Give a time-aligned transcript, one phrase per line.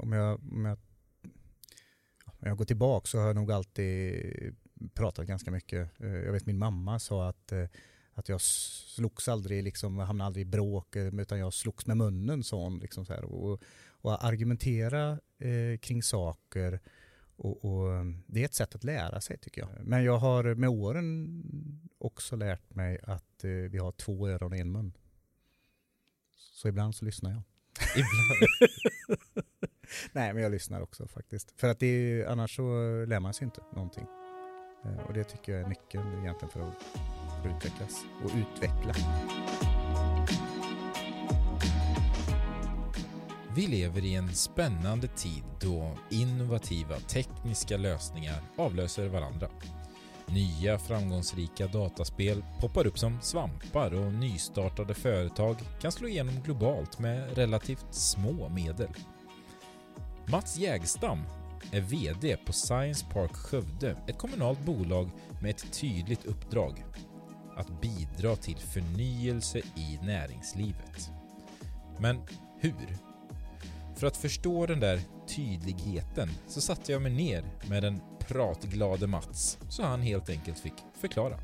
[0.00, 0.78] om jag, om jag,
[2.24, 4.56] om jag går tillbaka så har jag nog alltid
[4.94, 6.00] pratat ganska mycket.
[6.00, 7.64] Eh, jag vet min mamma sa att, eh,
[8.12, 12.44] att jag slogs aldrig, liksom, hamnade aldrig i bråk, eh, utan jag slogs med munnen,
[12.44, 12.78] sa hon.
[12.78, 13.24] Liksom så här.
[13.24, 16.80] Och, och argumentera eh, kring saker
[17.42, 19.70] och, och, det är ett sätt att lära sig tycker jag.
[19.80, 21.32] Men jag har med åren
[21.98, 24.92] också lärt mig att eh, vi har två öron och en mun.
[26.36, 27.42] Så ibland så lyssnar jag.
[27.96, 29.46] Ibland?
[30.12, 31.60] Nej, men jag lyssnar också faktiskt.
[31.60, 32.62] För att det är, annars så
[33.08, 34.06] lär man sig inte någonting.
[34.84, 36.82] Eh, och det tycker jag är nyckeln egentligen för att,
[37.42, 38.94] för att utvecklas och utveckla.
[43.54, 49.48] Vi lever i en spännande tid då innovativa tekniska lösningar avlöser varandra.
[50.26, 57.36] Nya framgångsrika dataspel poppar upp som svampar och nystartade företag kan slå igenom globalt med
[57.36, 58.88] relativt små medel.
[60.26, 61.18] Mats Jägstam
[61.72, 65.10] är VD på Science Park Skövde, ett kommunalt bolag
[65.42, 66.84] med ett tydligt uppdrag.
[67.56, 71.10] Att bidra till förnyelse i näringslivet.
[71.98, 72.20] Men
[72.60, 72.98] hur?
[73.96, 79.58] För att förstå den där tydligheten så satte jag mig ner med den pratglade Mats
[79.68, 81.38] så han helt enkelt fick förklara.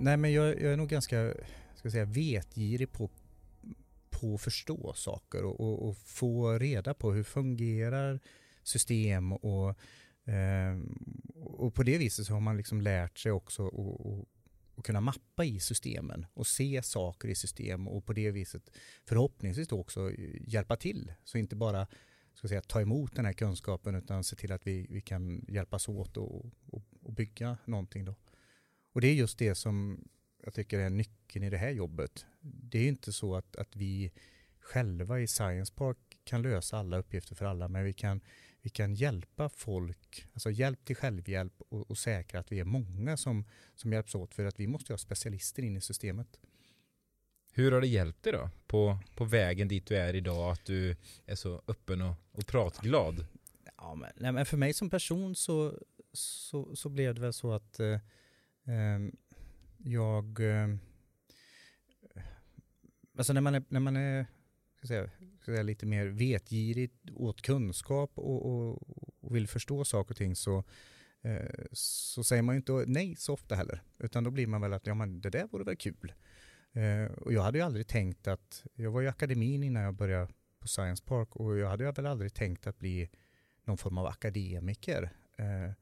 [0.00, 1.34] Nej men jag, jag är nog ganska
[1.74, 3.10] ska säga, vetgirig på,
[4.10, 8.20] på att förstå saker och, och, och få reda på hur fungerar
[8.62, 9.68] system och
[10.28, 10.78] eh,
[11.34, 14.28] och på det viset så har man liksom lärt sig också att
[14.80, 18.70] och kunna mappa i systemen och se saker i system och på det viset
[19.04, 21.12] förhoppningsvis också hjälpa till.
[21.24, 21.86] Så inte bara
[22.34, 25.88] ska säga, ta emot den här kunskapen utan se till att vi, vi kan hjälpas
[25.88, 28.04] åt och, och, och bygga någonting.
[28.04, 28.14] Då.
[28.92, 30.04] Och det är just det som
[30.44, 32.26] jag tycker är nyckeln i det här jobbet.
[32.40, 34.12] Det är inte så att, att vi
[34.60, 38.20] själva i Science Park kan lösa alla uppgifter för alla men vi kan
[38.62, 43.16] vi kan hjälpa folk, alltså hjälp till självhjälp och, och säkra att vi är många
[43.16, 46.40] som, som hjälps åt för att vi måste ha specialister in i systemet.
[47.52, 50.96] Hur har det hjälpt dig då på, på vägen dit du är idag att du
[51.26, 53.26] är så öppen och, och pratglad?
[53.76, 55.78] Ja, men, nej, men för mig som person så,
[56.12, 57.98] så, så blev det väl så att eh,
[58.70, 59.16] Ehm,
[59.78, 60.68] jag eh,
[63.16, 64.26] Alltså när man är, när man är
[64.76, 65.10] ska säga,
[65.42, 68.88] ska säga, lite mer vetgirig åt kunskap och, och,
[69.20, 70.64] och, vill förstå saker och ting så,
[71.22, 73.82] eh, så säger man ju inte nej så ofta heller.
[73.98, 76.12] Utan då blir man väl att ja, men det där vore väl kul.
[76.72, 80.32] Eh, och jag hade ju aldrig tänkt att, jag var i akademin innan jag började
[80.60, 83.10] på Science Park och jag hade väl aldrig tänkt att bli
[83.64, 85.10] någon form av akademiker.
[85.38, 85.72] Eh,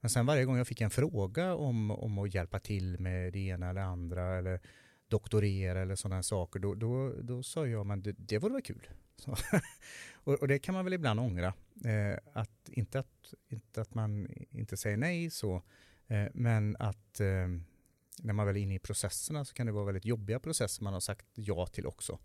[0.00, 3.38] men sen varje gång jag fick en fråga om, om att hjälpa till med det
[3.38, 4.60] ena eller andra eller
[5.08, 8.88] doktorera eller sådana saker, då, då, då sa jag men det, det vore väl kul.
[10.12, 11.54] och, och, det kan man väl ibland ångra.
[11.84, 15.62] Eh, att, inte att, inte att man inte säger nej så,
[16.06, 17.48] eh, men att eh,
[18.22, 20.92] när man väl är inne i processerna så kan det vara väldigt jobbiga processer man
[20.92, 22.18] har sagt ja till också.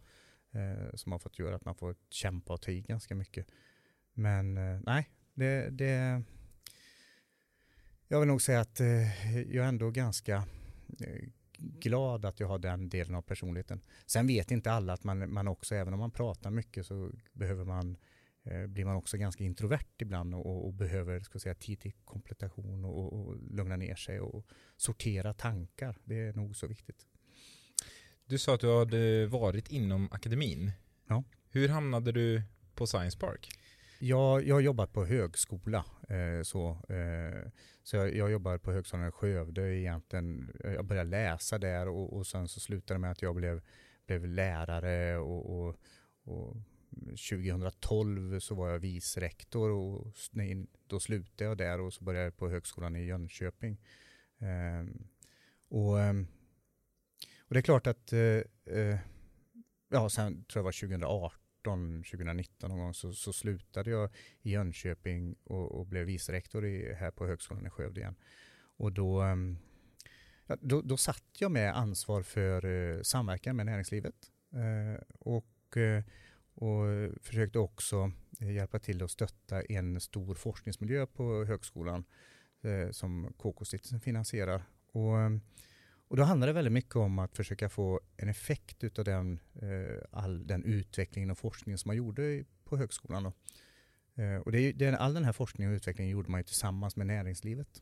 [0.51, 3.47] Eh, som har fått göra att man får kämpa och ta i ganska mycket.
[4.13, 6.23] Men eh, nej, det, det
[8.13, 10.43] jag vill nog säga att eh, jag är ändå ganska
[11.57, 13.81] glad att jag har den delen av personligheten.
[14.05, 17.65] Sen vet inte alla att man, man också, även om man pratar mycket så behöver
[17.65, 17.97] man
[18.43, 22.85] eh, blir man också ganska introvert ibland och, och behöver ska säga, tid till kompletation
[22.85, 24.45] och, och, lugna ner sig och
[24.77, 25.97] sortera tankar.
[26.03, 27.07] Det är nog så viktigt.
[28.25, 30.71] Du sa att du hade varit inom akademin.
[31.07, 31.23] Ja.
[31.49, 32.41] Hur hamnade du
[32.75, 33.49] på Science Park?
[34.03, 35.85] Jag, jag har jobbat på högskola.
[36.09, 37.51] Eh, så eh,
[37.83, 40.51] så jag, jag jobbar på Högskolan i Skövde egentligen.
[40.63, 43.61] Jag började läsa där och, och sen så slutade det med att jag blev,
[44.05, 45.75] blev lärare och, och,
[46.23, 46.57] och
[47.09, 50.07] 2012 så var jag vicerektor och
[50.87, 53.81] då slutade jag där och så började jag på Högskolan i Jönköping.
[54.39, 54.95] Eh,
[55.69, 56.27] och, ehm,
[57.39, 58.19] och det är klart att, eh,
[58.77, 58.99] eh
[59.89, 64.09] ja sen tror jag var 2018 2019 någon gång så, så slutade jag
[64.41, 68.15] i Jönköping och, och blev vicerektor i, här på Högskolan i Skövde igen.
[68.77, 69.57] Och då, ehm,
[70.47, 74.15] ja, då, då satt jag med ansvar för eh, samverkan med näringslivet
[74.53, 76.03] eh, och, eh,
[76.55, 76.85] och
[77.21, 82.03] försökte också hjälpa till att stötta en stor forskningsmiljö på högskolan
[82.91, 84.63] som KK-stiftelsen finansierar.
[84.91, 85.41] Och, ehm,
[86.13, 90.03] och då handlar det väldigt mycket om att försöka få en effekt av den, eh,
[90.11, 93.25] all den utvecklingen och forskningen som man gjorde på högskolan.
[94.15, 97.81] Eh, och det all den här forskningen och utvecklingen gjorde man ju tillsammans med näringslivet.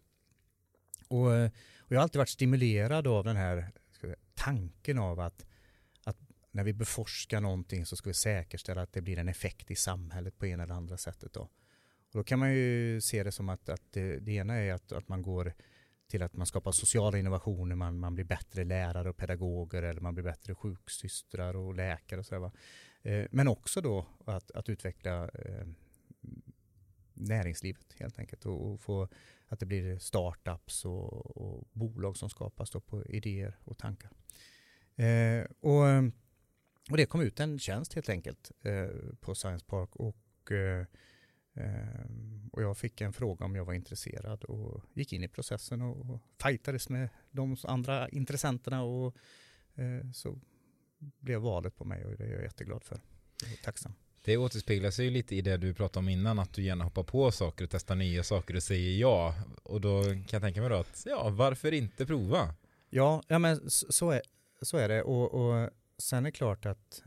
[1.07, 5.45] Och, eh, och jag har alltid varit stimulerad av den här säga, tanken av att,
[6.03, 6.17] att
[6.51, 10.37] när vi beforskar någonting så ska vi säkerställa att det blir en effekt i samhället
[10.37, 11.33] på ena eller andra sättet.
[11.33, 11.41] Då.
[11.41, 11.49] Och
[12.11, 15.07] då kan man ju se det som att, att det, det ena är att, att
[15.07, 15.53] man går
[16.11, 20.13] till att man skapar sociala innovationer, man, man blir bättre lärare och pedagoger eller man
[20.13, 22.51] blir bättre sjuksystrar och läkare och så
[23.01, 25.67] eh, Men också då att, att utveckla eh,
[27.13, 29.07] näringslivet helt enkelt och, och, få
[29.47, 34.11] att det blir startups och, och bolag som skapas då på idéer och tankar.
[34.95, 35.83] Eh, och,
[36.89, 40.85] och det kom ut en tjänst helt enkelt eh, på Science Park och eh,
[42.51, 46.19] och jag fick en fråga om jag var intresserad och gick in i processen och
[46.43, 49.15] fightades med de andra intressenterna och
[49.75, 50.39] eh, så
[51.19, 52.95] blev valet på mig och det är jag jätteglad för.
[53.35, 53.93] Och tacksam.
[54.23, 57.03] Det återspeglar sig ju lite i det du pratade om innan, att du gärna hoppar
[57.03, 59.35] på saker och testar nya saker och säger ja.
[59.63, 62.53] Och då kan jag tänka mig då att, ja, varför inte prova?
[62.89, 64.21] Ja, ja men så är,
[64.61, 65.03] så är det.
[65.03, 67.03] Och, och sen är det klart att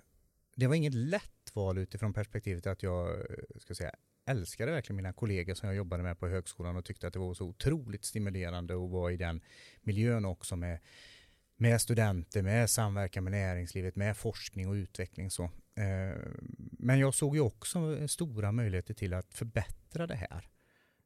[0.54, 3.26] det var inget lätt val utifrån perspektivet att jag
[3.60, 3.94] ska säga,
[4.26, 7.34] älskade verkligen mina kollegor som jag jobbade med på högskolan och tyckte att det var
[7.34, 9.40] så otroligt stimulerande att vara i den
[9.80, 10.78] miljön också med,
[11.56, 15.30] med studenter, med samverkan med näringslivet, med forskning och utveckling.
[15.30, 15.44] Så.
[15.74, 16.18] Eh,
[16.78, 20.48] men jag såg ju också stora möjligheter till att förbättra det här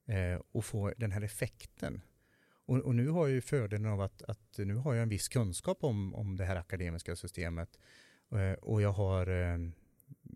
[0.07, 2.03] eh, och få den här effekten.
[2.67, 5.29] Och, och, nu har jag ju fördelen av att, att, nu har jag en viss
[5.29, 7.79] kunskap om, om det här akademiska systemet
[8.33, 9.29] eh, och jag har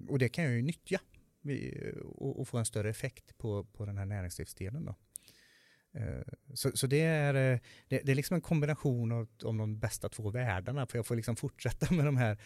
[0.09, 1.01] och det kan jag ju nyttja
[2.05, 4.85] och, och få en större effekt på, på den här näringslivsdelen.
[4.85, 4.95] Då.
[5.95, 6.23] Eh,
[6.55, 7.59] så, så det, är, eh,
[7.89, 11.17] det, det, är liksom en kombination av, av de bästa två världarna, för jag får
[11.17, 12.39] liksom fortsätta med de här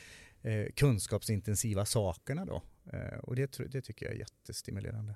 [0.42, 2.62] eh, kunskapsintensiva sakerna då.
[2.92, 5.14] Eh, och det, det tycker jag är jättestimulerande.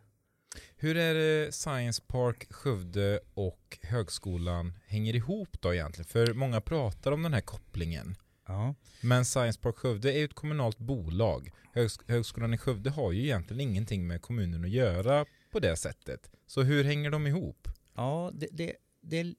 [0.76, 6.08] Hur är det Science Park Skövde och högskolan hänger ihop då egentligen?
[6.08, 8.16] För många pratar om den här kopplingen.
[8.50, 8.74] Ja.
[9.00, 11.50] Men Science Park Skövde är ju ett kommunalt bolag.
[11.72, 16.30] Högs Högskolan i Skövde har ju egentligen ingenting med kommunen att göra på det sättet.
[16.46, 17.68] Så hur hänger de ihop?
[17.94, 19.22] Ja, det, det, det,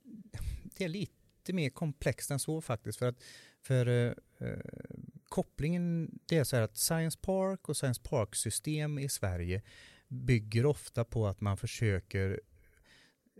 [0.77, 2.99] det är lite mer komplext än så faktiskt.
[2.99, 3.23] För att
[3.61, 4.59] för eh, eh,
[5.29, 9.61] kopplingen, det är så här att Science Park och Science Park-system i Sverige
[10.07, 12.41] bygger ofta på att man försöker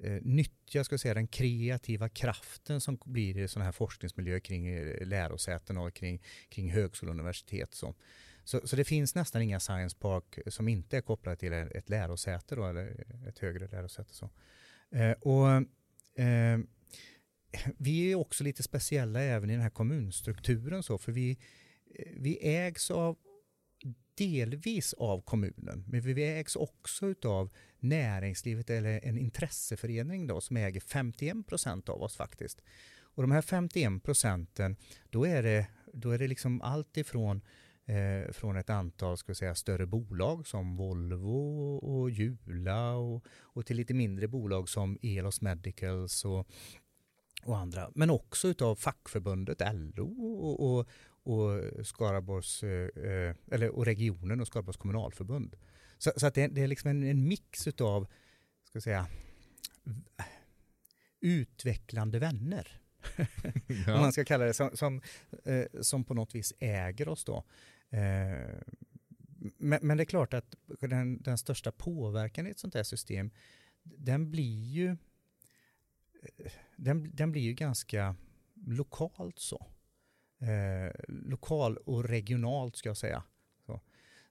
[0.04, 5.08] eh, nyttja ska säga, den kreativa kraften som blir i sådana här forskningsmiljöer kring eh,
[5.08, 7.74] lärosäten och kring, kring högskolor och universitet.
[7.74, 7.96] Så.
[8.44, 12.56] Så, så, det finns nästan inga science park som inte är kopplade till ett lärosäte
[12.56, 14.14] då, eller ett högre lärosäte.
[14.14, 14.30] Så.
[14.92, 15.50] Eh, och,
[16.24, 16.60] eh,
[17.78, 21.38] vi är också lite speciella även i den här kommunstrukturen så, för vi,
[21.96, 23.18] eh, vi ägs av
[24.22, 30.80] delvis av kommunen, men vi ägs också av näringslivet eller en intresseförening då, som äger
[30.80, 32.62] 51 procent av oss faktiskt.
[33.02, 34.76] Och de här 51 procenten,
[35.10, 37.42] då är det, då är det liksom allt ifrån
[37.86, 43.78] eh, från ett antal ska säga, större bolag som Volvo och Jula och, och till
[43.78, 46.48] lite mindre bolag som Elos Medicals och,
[47.44, 47.92] och andra.
[47.96, 50.90] Men också utav fackförbundet LO och, och,
[51.24, 55.56] och Skaraborgs, eh, eh, eller, och regionen och Skaraborgs kommunalförbund.
[55.98, 58.08] Så, så att det, det, är liksom en, en mix utav,
[58.64, 59.08] ska säga,
[61.22, 62.82] utvecklande vänner.
[63.88, 63.96] ja.
[63.96, 65.02] Om man ska kalla det, som, som,
[65.44, 67.44] eh, som, på något vis äger oss då.
[69.58, 73.32] Men, men, det är klart att den, den, största påverkan i ett sånt här system,
[73.84, 74.98] den blir ju,
[76.76, 78.16] den, den blir ju ganska
[78.56, 79.72] lokalt så.
[80.42, 83.24] Eh, lokal och regionalt ska jag säga.
[83.66, 83.82] Så.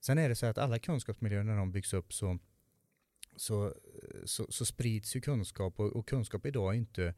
[0.01, 2.39] Sen är det så att alla kunskapsmiljöer när de byggs upp så,
[3.37, 3.75] så,
[4.25, 7.15] så, så sprids ju kunskap och, och, kunskap idag är inte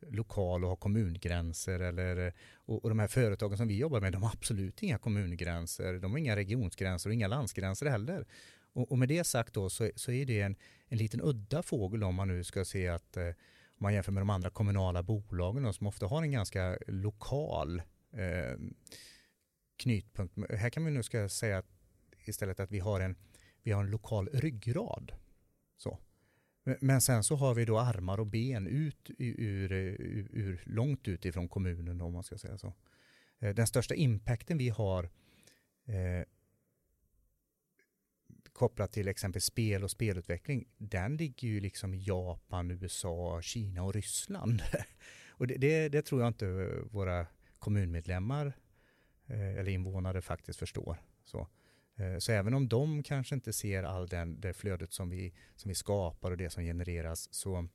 [0.00, 4.22] lokal och har kommungränser eller och, och, de här företagen som vi jobbar med de
[4.22, 8.26] har absolut inga kommungränser, de har inga regionsgränser och inga landsgränser heller.
[8.72, 10.56] Och, och med det sagt då så, så är det en,
[10.88, 13.26] en liten udda fågel om man nu ska se att eh,
[13.78, 17.82] om man jämför med de andra kommunala bolagen då, som ofta har en ganska lokal
[18.16, 18.58] eh.
[20.58, 21.66] Här kan vi nu ska säga att
[22.24, 23.16] istället att vi har en,
[23.62, 25.12] vi har en lokal ryggrad.
[25.76, 25.98] Så.
[26.80, 31.24] Men sen så har vi då armar och ben ut ur, ur, ur långt ut
[31.24, 32.74] ifrån kommunen om man ska säga så.
[33.38, 35.04] Eh, den största impacten vi har
[35.84, 36.24] eh,
[38.52, 43.94] kopplat till exempel spel och spelutveckling, den ligger ju liksom i Japan, USA, Kina och
[43.94, 44.62] Ryssland.
[45.28, 46.46] och det, det, det, tror jag inte
[46.90, 47.26] våra
[47.58, 48.46] kommunmedlemmar
[49.26, 51.02] eh, eller invånare faktiskt förstår.
[51.24, 51.48] Så.
[51.96, 55.68] Eh, så även om de kanske inte ser all den, det flödet som vi, som
[55.68, 57.68] vi skapar och det som genereras så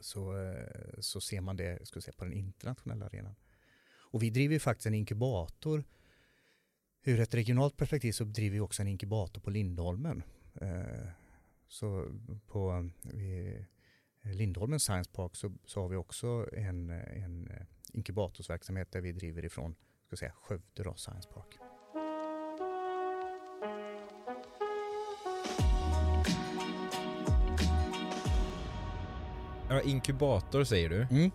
[0.00, 3.34] så, eh, så ser man det ska säga, på den internationella arenan.
[3.94, 5.84] Och vi driver faktiskt en inkubator.
[7.04, 10.22] Ur ett regionalt perspektiv så driver vi också en inkubator på Lindholmen.
[11.68, 12.08] Så
[12.46, 12.90] på
[14.22, 17.50] Lindholmen Science Park så, så har vi också en, en
[17.92, 19.74] inkubatorsverksamhet där vi driver ifrån
[20.06, 21.58] ska säga, Skövde då, Science Park.
[29.84, 31.06] inkubator säger du.
[31.10, 31.30] Mm.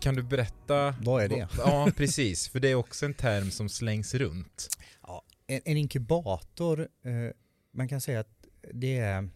[0.00, 0.94] Kan du berätta?
[1.02, 1.48] Vad är det?
[1.58, 2.48] Ja, precis.
[2.48, 4.68] För det är också en term som slängs runt.
[5.02, 7.30] Ja, en, en inkubator, eh,
[7.72, 9.28] man kan säga att det är,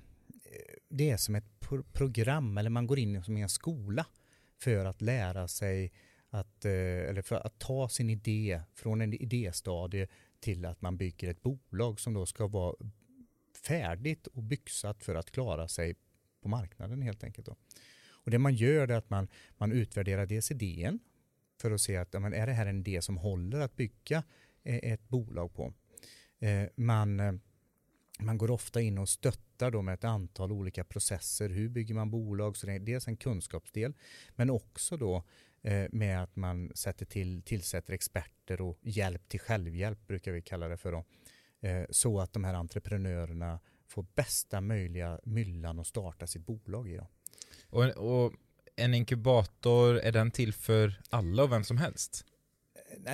[0.88, 4.06] det är som ett pro program, eller man går in som i en skola
[4.60, 5.92] för att lära sig
[6.30, 10.08] att, eh, eller för att ta sin idé från en idéstadie
[10.40, 12.76] till att man bygger ett bolag som då ska vara
[13.64, 15.94] färdigt och byxat för att klara sig
[16.42, 17.47] på marknaden helt enkelt.
[17.47, 17.56] Då.
[18.11, 20.99] Och det man gör är att man, man utvärderar dels idén
[21.61, 24.23] för att se att men är det här en idé som håller att bygga
[24.62, 25.75] eh, ett bolag på.
[26.38, 27.40] Eh, man,
[28.18, 31.49] man går ofta in och stöttar då med ett antal olika processer.
[31.49, 32.56] Hur bygger man bolag?
[32.56, 33.94] Så det är dels en kunskapsdel
[34.37, 35.25] men också då
[35.90, 40.76] med att man sätter till, tillsätter experter och hjälp till självhjälp brukar vi kalla det
[40.76, 40.92] för.
[40.92, 41.04] Då.
[41.90, 46.96] Så att de här entreprenörerna får bästa möjliga myllan att starta sitt bolag i.
[46.96, 47.06] Då.
[47.70, 48.32] Och, och
[48.76, 52.25] en inkubator, är den till för alla och vem som helst?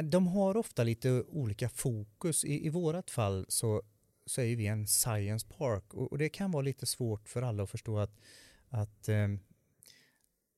[0.02, 2.44] De har ofta lite olika fokus.
[2.44, 3.82] I, i vårat fall så,
[4.26, 7.62] så är vi en science park och, och, det kan vara lite svårt för alla
[7.62, 8.20] att förstå att,
[8.68, 9.28] att, eh,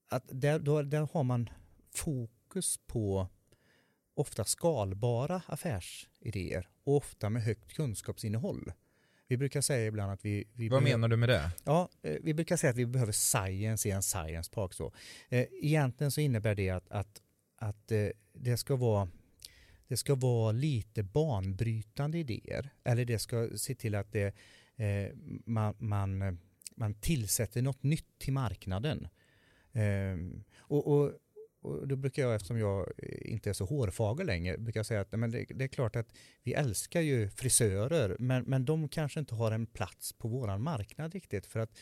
[0.08, 1.50] att där, då, där har man
[1.98, 3.28] fokus på
[4.14, 8.72] ofta skalbara affärsidéer och ofta med högt kunskapsinnehåll.
[9.28, 10.44] Vi brukar säga ibland att vi...
[10.52, 11.50] vi Vad menar du med det?
[11.64, 14.74] Ja, eh, vi brukar säga att vi behöver science i en science park.
[14.74, 14.92] Så.
[15.28, 17.22] Eh, egentligen så innebär det att, att,
[17.56, 19.08] att eh, det ska vara
[19.88, 22.70] det ska vara lite banbrytande idéer.
[22.84, 24.34] Eller det ska se till att det,
[25.44, 26.38] man, man,
[26.74, 29.08] man tillsätter något nytt till marknaden.
[30.58, 31.12] och, och
[31.66, 35.30] och då brukar jag, eftersom jag inte är så hårfager längre, brukar säga att men
[35.30, 36.08] det, det, är klart att
[36.42, 41.14] vi älskar ju frisörer, men, men de kanske inte har en plats på våran marknad
[41.14, 41.46] riktigt.
[41.46, 41.78] För att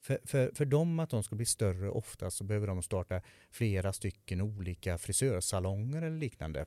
[0.00, 3.92] för, för, för dem att de ska bli större ofta så behöver de starta flera
[3.92, 6.66] stycken olika frisörsalonger eller liknande.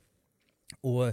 [0.82, 1.08] Och,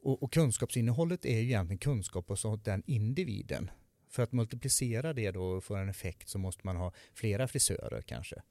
[0.00, 3.70] och, och kunskapsinnehållet är ju egentligen kunskap hos den individen.
[4.08, 8.02] För att multiplicera det då och få en effekt så måste man ha flera frisörer
[8.02, 8.42] kanske.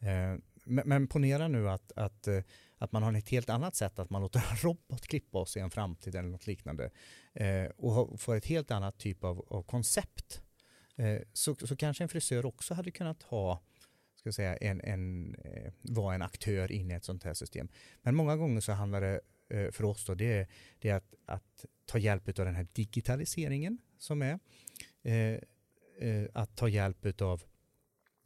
[0.00, 0.36] Eh,
[0.68, 2.42] men, men ponera nu att, att, eh,
[2.78, 5.60] att man har ett helt annat sätt, att man låter en robot klippa oss i
[5.60, 6.90] en framtid eller något liknande
[7.34, 10.42] eh, och får ett helt annat typ av, av koncept.
[10.96, 13.62] Eh, så, så kanske en frisör också hade kunnat ha
[14.16, 15.36] ska säga, en, en,
[15.82, 17.68] vara en aktör in i ett sånt här system.
[18.02, 19.20] Men många gånger så handlar det
[19.72, 20.48] för oss då, det,
[20.78, 24.38] det är att, att ta hjälp av den här digitaliseringen som är.
[26.32, 27.42] Att ta hjälp av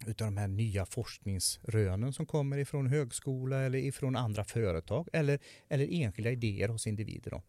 [0.07, 5.89] utav de här nya forskningsrönen som kommer ifrån högskola eller ifrån andra företag eller, eller
[5.91, 7.31] enskilda idéer hos individer.
[7.31, 7.43] Då.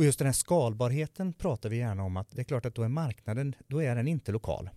[0.00, 2.82] Och just den här skalbarheten pratar vi gärna om att det är klart att då
[2.82, 4.70] är marknaden, då är den inte lokal.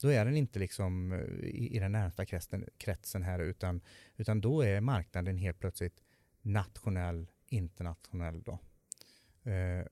[0.00, 1.18] Då är den inte liksom eh,
[1.48, 3.80] i, i den närmsta kretsen, kretsen här utan,
[4.16, 6.02] utan då är marknaden helt plötsligt
[6.42, 8.42] nationell, internationell.
[8.42, 8.58] Då.
[9.50, 9.86] Eh,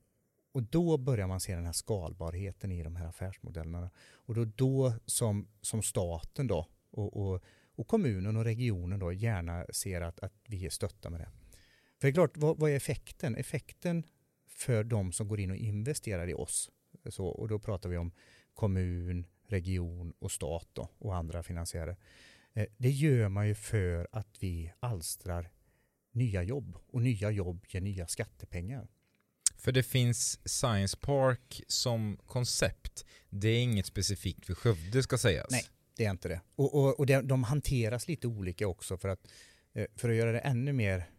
[0.56, 3.90] och då börjar man se den här skalbarheten i de här affärsmodellerna.
[4.12, 7.42] Och då, då som, som staten då och, och,
[7.74, 11.28] och, kommunen och regionen då gärna ser att, att vi är stötta med det.
[12.00, 13.36] För det är klart, vad, vad är effekten?
[13.36, 14.04] Effekten
[14.48, 16.70] för de som går in och investerar i oss,
[17.08, 18.12] så, och då pratar vi om
[18.54, 21.96] kommun, region och stat då, och andra finansiärer.
[22.52, 25.50] Eh, det gör man ju för att vi alstrar
[26.12, 28.88] nya jobb och nya jobb ger nya skattepengar.
[29.66, 33.04] För det finns Science Park som koncept.
[33.30, 35.50] Det är inget specifikt för Skövde ska sägas.
[35.50, 35.64] Nej,
[35.96, 36.40] det är inte det.
[36.56, 39.20] Och, och, och de hanteras lite olika också för att,
[39.72, 41.10] eh, för att göra det ännu mer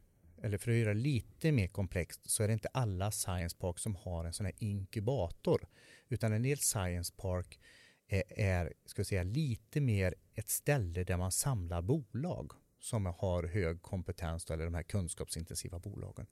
[0.43, 3.79] eller för att göra det lite mer komplext så är det inte alla Science Park
[3.79, 5.67] som har en sån här inkubator.
[6.09, 7.59] Utan en del Science Park
[8.07, 13.81] är, är ska säga, lite mer ett ställe där man samlar bolag som har hög
[13.81, 16.27] kompetens eller de här kunskapsintensiva bolagen.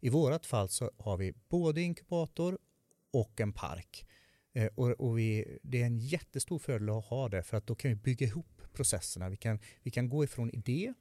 [0.00, 2.58] I vårat fall så har vi både inkubator
[3.12, 4.06] och en park.
[4.52, 7.74] Eh, och, och vi, det är en jättestor fördel att ha det för att då
[7.74, 9.28] kan vi bygga ihop processerna.
[9.28, 10.94] Vi kan, vi kan gå ifrån idé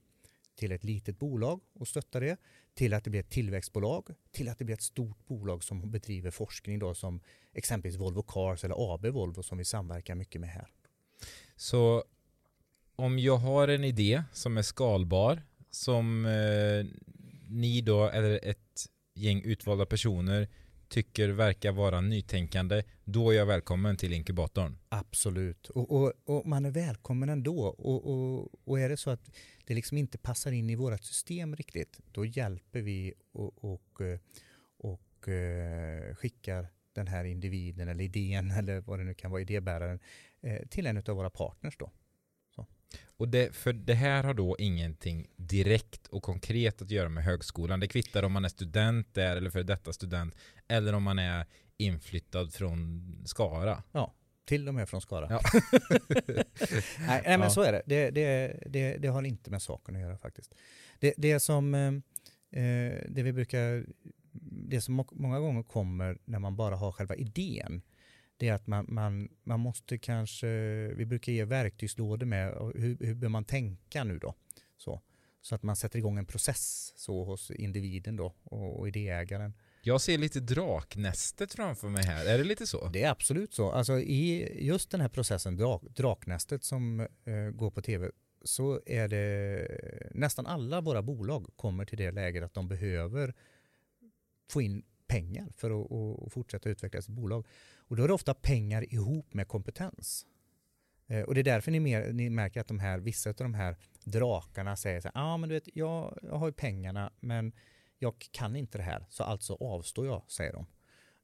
[0.56, 2.38] till ett litet bolag och stötta det,
[2.74, 6.32] till att det blir ett tillväxtbolag, till att det blir ett stort bolag som bedriver
[6.32, 7.22] forskning då som
[7.54, 10.68] exempelvis Volvo Cars eller AB Volvo som vi samverkar mycket med här.
[11.56, 12.04] Så
[12.96, 16.86] om jag har en idé som är skalbar, som eh,
[17.48, 18.69] ni då, eller ett
[19.20, 20.48] gäng utvalda personer
[20.90, 24.78] tycker verkar vara nytänkande, då är jag välkommen till inkubatorn.
[24.90, 27.66] Absolut, och, och, och man är välkommen ändå.
[27.66, 29.36] Och, och, och är det så att
[29.66, 34.02] det liksom inte passar in i vårt system riktigt, då hjälper vi och, och,
[34.78, 40.00] och eh, skickar den här individen eller idén eller vad det nu kan vara, idébäraren,
[40.42, 41.92] eh, till en av våra partners då.
[43.18, 47.80] Och det, för det här har då ingenting direkt och konkret att göra med högskolan.
[47.80, 50.36] Det kvittar om man är student där eller för detta student
[50.68, 51.46] eller om man är
[51.78, 53.84] inflyttad från Skara.
[53.92, 54.14] Ja,
[54.46, 55.28] till och med från Skara.
[55.30, 55.42] Ja.
[57.08, 57.82] nej, nej, men så är det.
[57.86, 58.98] Det, det, det.
[58.98, 60.56] det, har inte med saken att göra faktiskt.
[61.00, 61.88] Det, det som eh,
[62.64, 63.86] eh det vi brukar
[64.70, 67.82] det som många gånger kommer när man bara har själva idén
[68.40, 70.48] det är att man, man, man måste kanske,
[70.94, 74.36] vi brukar ge verktygslådor med hur, hur bör man tänka nu då?
[74.78, 75.02] Så,
[75.42, 79.54] så att man sätter igång en process så hos individen då och, och idéägaren.
[79.82, 82.88] Jag ser lite draknästet framför mig här, är det lite så?
[82.88, 83.72] Det är absolut så.
[83.72, 88.12] Alltså i just den här processen, drak, draknästet som eh, går på tv,
[88.44, 93.34] så är det nästan alla våra bolag kommer till det läget att de behöver
[94.50, 95.92] få in pengar för att,
[96.26, 97.46] att fortsätta utveckla sitt bolag.
[97.90, 100.26] Och då är det ofta pengar ihop med kompetens.
[101.08, 103.54] Eh, och det är därför ni, mer, ni märker att de här, vissa av de
[103.54, 107.14] här drakarna säger så här, ja ah, men du vet, jag, jag har ju pengarna
[107.20, 107.54] men
[108.00, 110.66] jag kan inte det här så alltså avstår jag, säger de.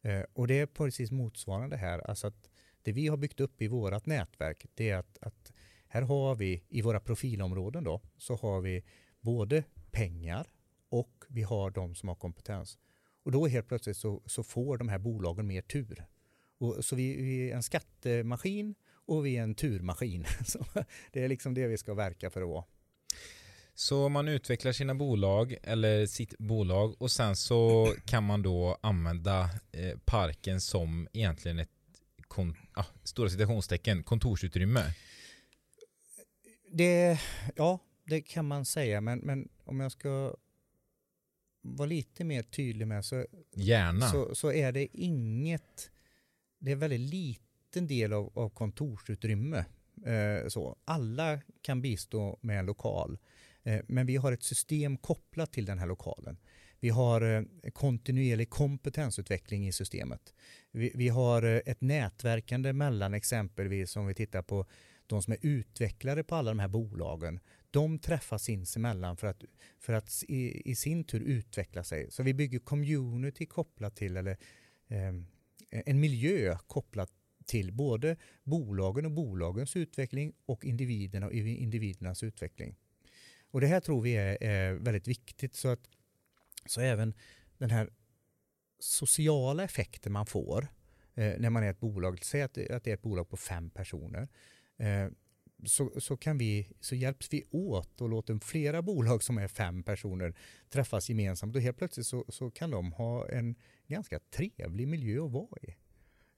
[0.09, 2.49] Eh, och det är precis motsvarande här, alltså att
[2.81, 5.53] det vi har byggt upp i vårat nätverk det är att, att
[5.87, 8.83] här har vi i våra profilområden då så har vi
[9.21, 10.47] både pengar
[10.89, 12.77] och vi har de som har kompetens.
[13.23, 16.05] Och då helt plötsligt så, så får de här bolagen mer tur.
[16.57, 20.25] Och, så vi, vi, är en skattemaskin och vi är en turmaskin.
[20.45, 20.65] Så
[21.11, 22.63] det är liksom det vi ska verka för att vara.
[23.73, 29.49] Så man utvecklar sina bolag eller sitt bolag och sen så kan man då använda
[29.71, 31.69] eh, parken som egentligen ett
[32.27, 34.93] kon, ah, stora citationstecken kontorsutrymme.
[36.71, 37.19] Det,
[37.55, 40.35] ja, det kan man säga, men, men om jag ska
[41.61, 43.25] vara lite mer tydlig med så,
[43.55, 44.09] Gärna.
[44.09, 45.91] så, så är det inget,
[46.65, 49.65] det är en väldigt liten del av, av kontorsutrymme.
[50.05, 50.77] Eh, så.
[50.85, 53.17] Alla kan bistå med en lokal,
[53.63, 56.37] eh, men vi har ett system kopplat till den här lokalen.
[56.79, 60.33] Vi har eh, kontinuerlig kompetensutveckling i systemet.
[60.71, 64.65] Vi, vi har eh, ett nätverkande mellan exempelvis om vi tittar på
[65.07, 67.39] de som är utvecklare på alla de här bolagen
[67.71, 69.43] de träffas sinsemellan för att,
[69.79, 72.11] för att i, i, sin tur utveckla sig.
[72.11, 74.37] Så vi bygger community kopplat till, eller
[74.87, 75.13] eh,
[75.75, 77.11] Eh, en miljö kopplat
[77.45, 82.75] till både bolagen och bolagens utveckling och individerna och individernas utveckling.
[83.51, 85.89] Och det här tror vi är, är väldigt viktigt så att
[86.65, 87.13] så även
[87.57, 87.89] den här
[88.79, 90.67] sociala effekten man får
[91.13, 93.69] eh, när man är ett bolag, säg att, att det är ett bolag på fem
[93.69, 94.27] personer,
[94.77, 95.07] eh,
[95.63, 99.83] så, så, kan vi, så hjälps vi åt och låter flera bolag som är fem
[99.83, 100.35] personer
[100.69, 103.55] träffas gemensamt och helt plötsligt så, så kan de ha en
[103.87, 105.75] ganska trevlig miljö att vara i.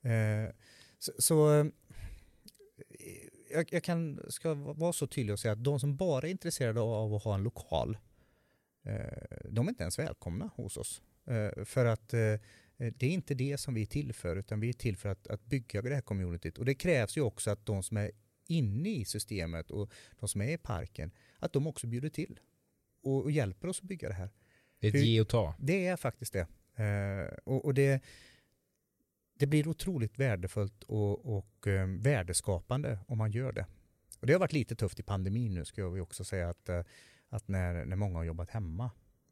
[0.01, 0.53] Eh,
[0.99, 1.65] så, så eh,
[3.51, 6.81] jag, jag, kan, ska vara så tydlig och säga att de som bara är intresserade
[6.81, 7.97] av att ha en lokal,
[8.85, 11.01] eh, de är inte ens välkomna hos oss.
[11.25, 12.35] Eh, för att eh,
[12.77, 15.27] det är inte det som vi är till för, utan vi är till för att,
[15.27, 16.57] att bygga det här communityt.
[16.57, 18.11] Och det krävs ju också att de som är
[18.47, 22.39] inne i systemet och de som är i parken, att de också bjuder till
[23.03, 24.29] och, och hjälper oss att bygga det här.
[24.79, 25.55] Det är ett ge och ta.
[25.59, 26.47] Det är faktiskt det.
[26.83, 28.03] Eh, och, och, det,
[29.39, 33.65] det blir otroligt värdefullt och, och eh, värdeskapande om man gör det.
[34.19, 36.83] Och det har varit lite tufft i pandemin nu ska jag också säga att, eh,
[37.29, 38.91] att när, när många har jobbat hemma.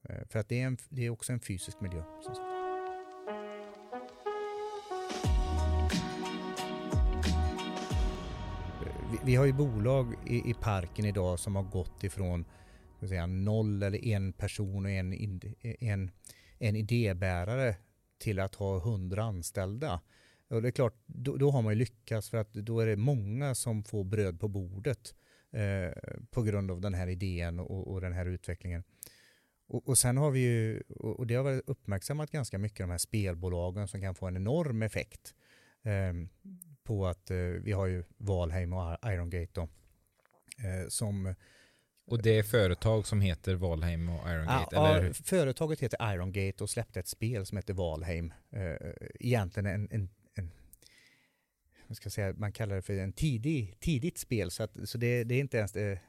[0.10, 2.04] Eh, för att det är, en, det är också en fysisk miljö.
[9.24, 12.46] Vi har ju bolag i, i, parken idag som har gått ifrån
[13.08, 15.14] säga, noll eller en person och en,
[15.80, 16.12] en,
[16.60, 17.76] en idébärare
[18.18, 20.02] till att ha hundra anställda.
[20.50, 22.96] Och det är klart, då, då, har man ju lyckats för att då är det
[22.96, 25.16] många som får bröd på bordet
[25.52, 28.84] eh, på grund av den här idén och, och den här utvecklingen.
[29.68, 32.98] Och, och, sen har vi ju, och det har varit uppmärksammat ganska mycket, de här
[32.98, 35.36] spelbolagen som kan få en enorm effekt.
[35.84, 36.14] Eh,
[36.86, 41.36] på att eh, vi har ju Valheim och Irongate då, eh, som
[42.08, 44.76] och det är företag som heter Valheim och Irongate?
[44.76, 45.14] Ja, eller?
[45.14, 48.34] företaget heter Irongate och släppte ett spel som heter Valheim.
[48.52, 50.52] Eh, egentligen en, en, en
[51.96, 54.52] ska säga, man kallar det för en tidig, tidigt spel.
[54.52, 56.00] Så, att, så det, det är inte ens det,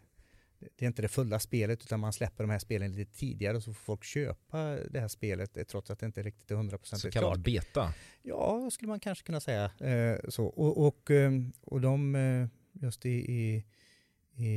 [0.59, 3.63] det är inte det fulla spelet utan man släpper de här spelen lite tidigare och
[3.63, 4.59] så får folk köpa
[4.91, 7.95] det här spelet eh, trots att det inte riktigt är 100% Så kallad beta?
[8.23, 9.65] Ja, skulle man kanske kunna säga.
[9.65, 10.47] Eh, så.
[10.47, 13.65] Och, och, eh, och de, eh, just i, i,
[14.45, 14.53] i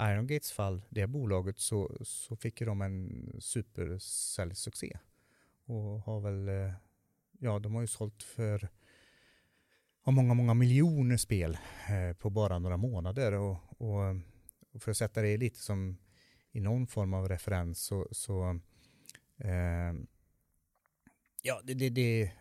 [0.00, 4.98] Iron Gates fall, det bolaget, så, så fick ju de en supersäljsuccé.
[5.64, 6.72] Och har väl,
[7.38, 8.68] ja de har ju sålt för
[10.02, 11.58] har många, många miljoner spel
[12.18, 13.32] på bara några månader.
[13.32, 14.16] Och och
[14.78, 15.96] för att sätta det lite som
[16.52, 18.60] i någon form av referens så, så
[19.38, 19.92] eh,
[21.42, 22.32] ja, det, det, det,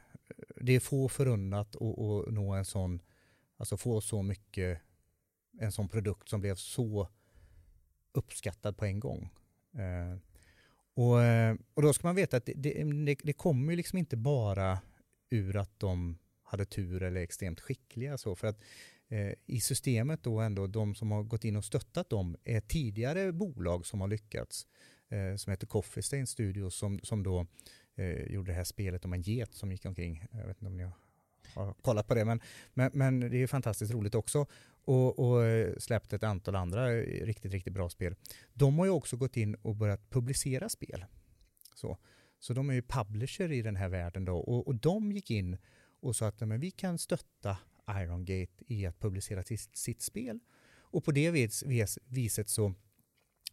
[0.55, 3.01] det, är få förunnat att nå en sån,
[3.57, 4.81] alltså få så mycket,
[5.59, 7.09] en sån produkt som blev så
[8.11, 9.29] uppskattad på en gång.
[9.73, 10.17] Eh,
[10.93, 14.79] och, eh, och då ska man veta att det, det, det kommer liksom inte bara
[15.29, 18.17] ur att de hade tur eller är extremt skickliga.
[18.17, 18.63] Så för att
[19.11, 23.31] Eh, i systemet då ändå, de som har gått in och stöttat dem är tidigare
[23.31, 24.67] bolag som har lyckats
[25.09, 27.47] eh, som heter Coffee Stain Studios som, som då
[27.95, 30.25] eh, gjorde det här spelet om en get som gick omkring.
[30.31, 32.41] Jag vet inte om ni har kollat på det men,
[32.73, 34.45] men, men det är fantastiskt roligt också
[34.85, 38.15] och, och eh, släppt ett antal andra riktigt, riktigt bra spel.
[38.53, 41.05] De har ju också gått in och börjat publicera spel.
[41.75, 41.97] Så,
[42.39, 45.57] så de är ju publisher i den här världen då och, och de gick in
[46.01, 47.57] och sa att men vi kan stötta
[47.95, 50.39] Irongate i att publicera sitt, sitt spel.
[50.91, 52.73] Och på det vis, vis, viset så,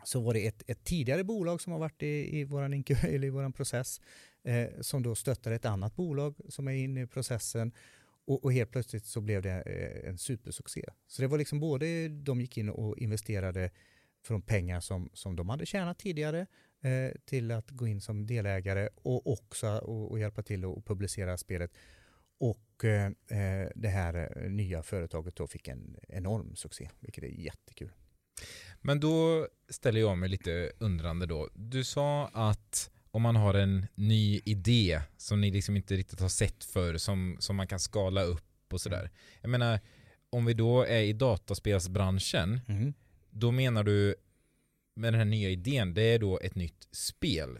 [0.05, 2.63] så var det ett, ett tidigare bolag som har varit i, i vår
[3.05, 4.01] eller i våran process
[4.45, 7.73] eh, som då stöttade ett annat bolag som är inne i processen
[8.27, 10.85] och, och, helt plötsligt så blev det eh, en supersuccé.
[11.07, 13.71] Så det var liksom både de gick in och investerade
[14.23, 16.47] från pengar som, som de hade tjänat tidigare
[16.81, 21.39] eh, till att gå in som delägare och också och, och hjälpa till att publicera
[21.39, 21.71] spelet
[22.39, 27.29] och eh, eh, det här eh, nya företaget då fick en enorm succé, vilket är
[27.29, 27.91] jättekul.
[28.81, 31.49] Men då ställer jag mig lite undrande då.
[31.55, 36.29] Du sa att om man har en ny idé som ni liksom inte riktigt har
[36.29, 39.11] sett för som, som man kan skala upp och sådär.
[39.41, 39.81] Jag menar,
[40.31, 42.95] om vi då är i dataspelsbranschen, mm.
[43.31, 44.15] då menar du
[44.97, 47.59] med den här nya idén, det är då ett nytt spel?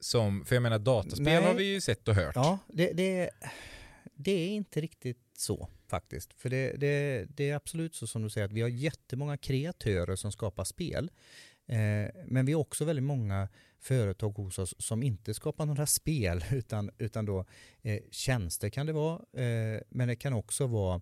[0.00, 1.42] Som, för jag menar dataspel Nej.
[1.42, 2.34] har vi ju sett och hört.
[2.34, 3.30] Ja, det, det
[4.18, 6.32] det är inte riktigt så faktiskt.
[6.34, 10.16] För det, det, det, är absolut så som du säger att vi har jättemånga kreatörer
[10.16, 11.10] som skapar spel.
[11.66, 16.44] Eh, men vi har också väldigt många företag hos oss som inte skapar några spel
[16.50, 17.44] utan, utan då
[17.82, 19.42] eh, tjänster kan det vara.
[19.42, 21.00] Eh, men det kan också vara,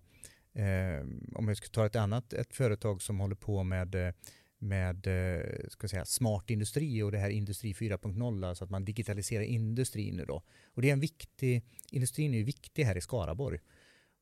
[0.53, 4.13] eh, om jag ska ta ett annat ett företag som håller på med eh,
[4.59, 9.43] med eh, ska säga, smart industri och det här industri 4.0, alltså att man digitaliserar
[9.43, 10.43] industrin nu då.
[10.73, 13.59] Och det är en viktig, industrin är ju viktig här i Skaraborg.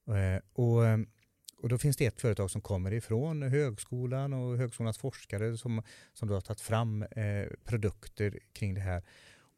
[0.07, 0.99] Eh, och, eh,
[1.57, 5.81] och då finns det ett företag som kommer ifrån högskolan och högskolans forskare som,
[6.13, 7.05] som då har tagit fram
[7.63, 9.03] produkter kring det här.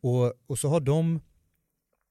[0.01, 1.19] Och, och så har de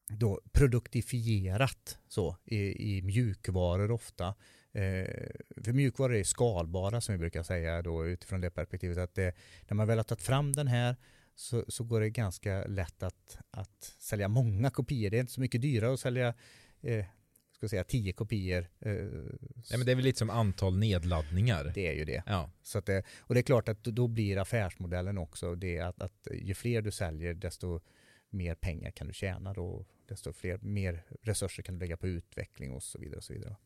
[0.09, 4.35] då produktifierat så i, i mjukvaror ofta Eh,
[5.65, 9.35] för mjukvaror är skalbara som vi brukar säga då utifrån det perspektivet att det,
[9.69, 10.97] när man väl har tagit fram den här
[11.35, 15.11] så, så går det ganska lätt att, att sälja många kopior.
[15.11, 16.35] Det är inte så mycket dyrare att sälja
[16.83, 17.05] eh,
[17.57, 18.67] ska säga, tio kopior.
[18.81, 21.73] Eh, Nej, men det är väl lite som antal nedladdningar.
[21.75, 22.23] Det är ju det.
[22.27, 22.51] Ja.
[22.63, 26.29] Så att det och det är klart att då blir affärsmodellen också det att, att
[26.33, 27.81] ju fler du säljer desto
[28.31, 32.73] mer pengar kan du tjäna då, desto fler, mer resurser kan du lägga på utveckling
[32.73, 33.17] och så vidare.
[33.17, 33.57] Och så vidare.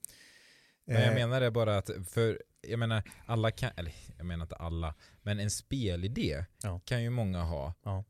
[0.91, 1.15] Men jag eh.
[1.15, 5.41] menar det bara att, för jag menar alla kan, eller jag menar inte alla, men
[5.41, 6.81] en spelidé ja.
[6.85, 7.75] kan ju många ha.
[7.83, 8.05] Ja.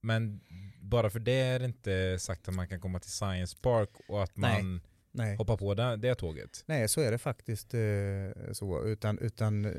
[0.00, 0.40] Men
[0.80, 4.22] bara för det är det inte sagt att man kan komma till Science Park och
[4.22, 4.80] att man Nej.
[5.14, 5.36] Nej.
[5.36, 6.64] hoppar på det, det tåget.
[6.66, 8.84] Nej, så är det faktiskt eh, så.
[8.84, 9.72] Utan, utan, eh,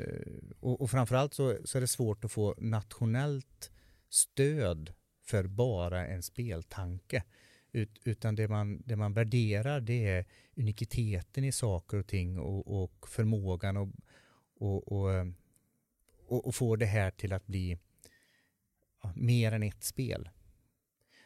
[0.59, 3.71] och, och framförallt så, så är det svårt att få nationellt
[4.09, 4.93] stöd
[5.25, 7.23] för bara en speltanke.
[7.75, 12.83] Ut, utan det man, det man värderar det är unikiteten i saker och ting och,
[12.83, 13.89] och förmågan och,
[14.57, 15.27] och, och,
[16.27, 17.77] och, och få det här till att bli
[19.03, 20.29] ja, mer än ett spel.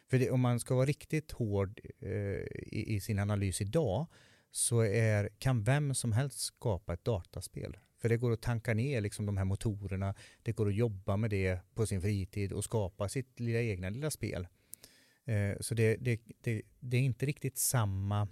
[0.08, 4.06] För det, om man ska vara riktigt hård eh, i, i, sin analys idag
[4.50, 7.78] så är, kan vem som helst skapa ett dataspel.
[7.98, 11.30] För det går att tanka ner liksom de här motorerna, det går att jobba med
[11.30, 14.46] det på sin fritid och skapa sitt lilla egna lilla spel.
[15.30, 18.28] Eh, så det, det, det, det, är inte riktigt samma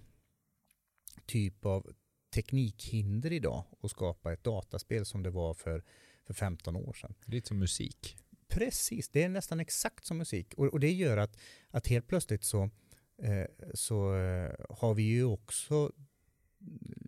[1.26, 1.92] typ av
[2.34, 5.84] teknikhinder idag att skapa ett dataspel som det var för,
[6.26, 7.14] för 15 år sedan.
[7.24, 8.16] Lite som musik.
[8.48, 10.54] Precis, det är nästan exakt som musik.
[10.54, 11.36] Och, och det gör att,
[11.70, 12.70] att helt plötsligt så,
[13.22, 15.92] eh, så eh, har vi ju också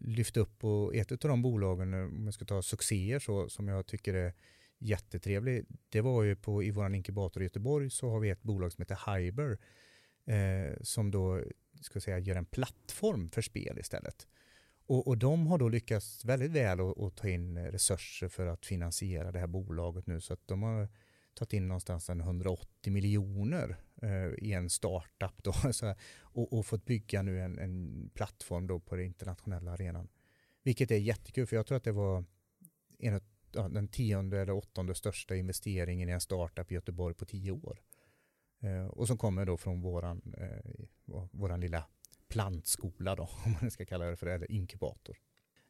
[0.01, 3.87] lyft upp och ett av de bolagen, om jag ska ta succéer så, som jag
[3.87, 4.35] tycker är
[4.81, 8.73] jättetrevlig, det var ju på, i vår inkubator i Göteborg så har vi ett bolag
[8.73, 9.59] som heter Hyber
[10.25, 11.45] eh, som då
[11.81, 14.29] ska säga, gör en plattform för spel istället.
[14.87, 19.33] Och, och de har då lyckats väldigt väl att ta in resurser för att finansiera
[19.33, 20.89] det här bolaget nu så att de har
[21.35, 27.23] tagit in någonstans 180 miljoner eh, i en startup då, så och, och, fått bygga
[27.23, 30.09] nu en, en plattform då på den internationella arenan.
[30.63, 32.25] Vilket är jättekul för jag tror att det var
[33.53, 37.81] ja, den tionde eller åttonde största investeringen i en startup i Göteborg på tio år.
[38.63, 40.59] Eh, och som kommer då från våran, eh,
[41.31, 41.85] våran lilla
[42.29, 45.17] plantskola då, om man ska kalla det för det, eller inkubator.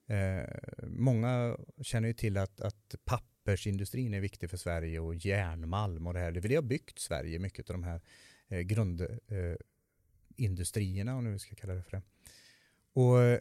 [0.06, 0.44] Eh,
[0.82, 6.20] många känner ju till att, att pappersindustrin är viktig för Sverige och järnmalm och det
[6.20, 6.32] här.
[6.32, 8.00] Det har byggt Sverige, mycket av de här
[8.48, 12.02] eh, grundindustrierna, eh, om nu ska kalla det för det.
[12.92, 13.40] Och,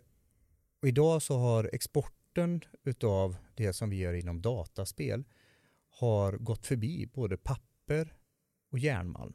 [0.82, 5.23] och idag så har export merparten utav det som vi gör inom dataspel
[5.89, 8.13] har gått förbi både papper
[8.71, 9.34] och järnmalm.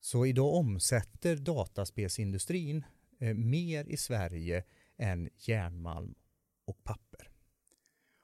[0.00, 2.84] Så idag omsätter dataspelsindustrin
[3.18, 4.64] eh, mer i Sverige
[4.98, 6.14] än järnmalm
[6.66, 7.30] och papper.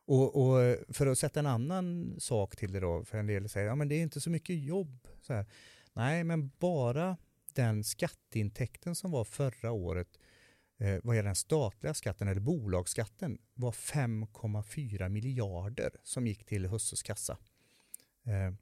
[0.07, 3.48] Och, och, eh, för att sätta en annan sak till det då, för en del
[3.48, 5.09] säger att ja, det är inte så mycket jobb.
[5.22, 5.46] Så här.
[5.92, 7.16] Nej, men bara
[7.55, 10.18] den skatteintäkten som var förra året
[10.83, 17.03] eh, vad gäller den statliga skatten eller bolagsskatten var 5,4 miljarder som gick till husses
[17.03, 17.38] kassa.
[18.25, 18.55] Eh,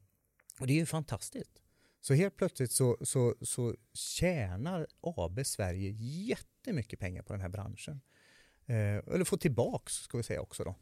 [0.59, 1.61] och det är ju fantastiskt.
[2.01, 8.01] Så helt plötsligt så, så, så tjänar AB Sverige jättemycket pengar på den här branschen.
[8.65, 10.75] Eh, eller får tillbaks ska vi säga också då.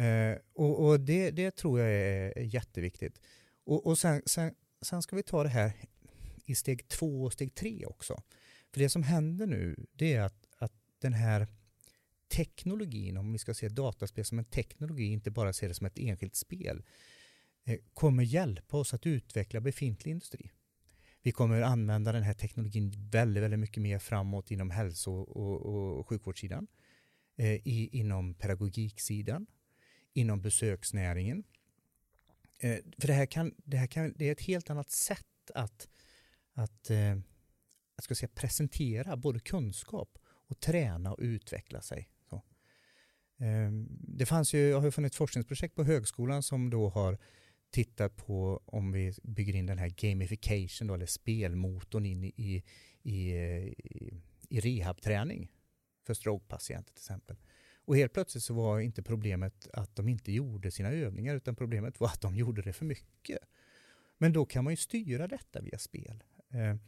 [0.00, 3.20] Eh, och, och det, det, tror jag är, är jätteviktigt.
[3.64, 5.72] Och, och sen, sen, sen, ska vi ta det här
[6.44, 8.22] i steg två och steg tre också.
[8.72, 10.39] För det som händer nu det är att
[11.00, 11.46] den här
[12.28, 15.98] teknologin, om vi ska se dataspel som en teknologi, inte bara se det som ett
[15.98, 16.82] enskilt spel,
[17.64, 20.50] eh, kommer hjälpa oss att utveckla befintlig industri.
[21.22, 26.08] Vi kommer använda den här teknologin väldigt, väldigt mycket mer framåt inom hälso och, och
[26.08, 26.66] sjukvårdssidan,
[27.36, 29.46] eh, i, inom pedagogiksidan,
[30.12, 31.44] inom besöksnäringen.
[32.58, 35.88] Eh, för det här, kan, det här kan, det är ett helt annat sätt att,
[36.52, 37.18] att, eh,
[37.96, 40.18] att ska säga, presentera både kunskap
[40.50, 42.08] och träna och utveckla sig.
[42.30, 42.42] Så.
[43.38, 47.18] Ehm, det fanns ju, har ju funnits forskningsprojekt på högskolan som då har
[47.70, 52.62] tittat på om vi bygger in den här gamification då, eller spelmotorn in i, i,
[53.02, 53.32] i,
[54.48, 55.52] i rehabträning
[56.06, 57.36] för strokepatienter till exempel.
[57.84, 62.00] Och helt plötsligt så var inte problemet att de inte gjorde sina övningar utan problemet
[62.00, 63.38] var att de gjorde det för mycket.
[64.18, 66.22] Men då kan man ju styra detta via spel.
[66.50, 66.80] Ehm,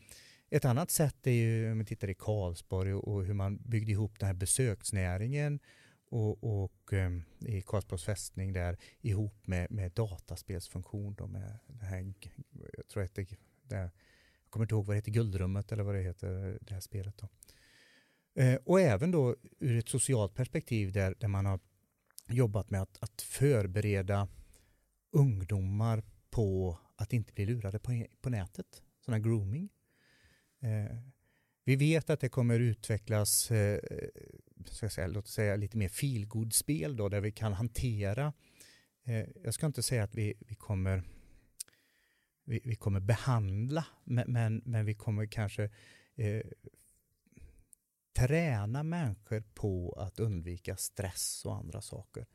[0.54, 3.92] ett annat sätt är ju om vi tittar i Karlsborg och, och hur man byggde
[3.92, 5.60] ihop den här besöksnäringen
[6.08, 12.14] och, och um, i Karlsborgs fästning där ihop med, med dataspelsfunktion då med det här,
[12.76, 13.26] jag tror att det,
[13.62, 13.90] det, jag
[14.50, 17.28] kommer inte ihåg vad det heter, Guldrummet eller vad det heter, det här spelet då.
[18.42, 21.60] Eh, och även då ur ett socialt perspektiv där, där man har
[22.28, 24.28] jobbat med att, att förbereda
[25.12, 29.68] ungdomar på att inte bli lurade på, på nätet, sån här grooming.
[30.62, 30.96] Eh,
[31.64, 37.20] vi vet att det kommer utvecklas, eh, eh säga, låt säga lite mer feelgood-spel där
[37.20, 38.32] vi kan hantera,
[39.04, 41.02] eh, jag ska inte säga att vi, vi kommer
[42.44, 45.70] vi, vi kommer behandla, men, men, men vi kommer kanske
[46.14, 46.42] eh,
[48.12, 52.26] träna människor på att undvika stress och andra saker.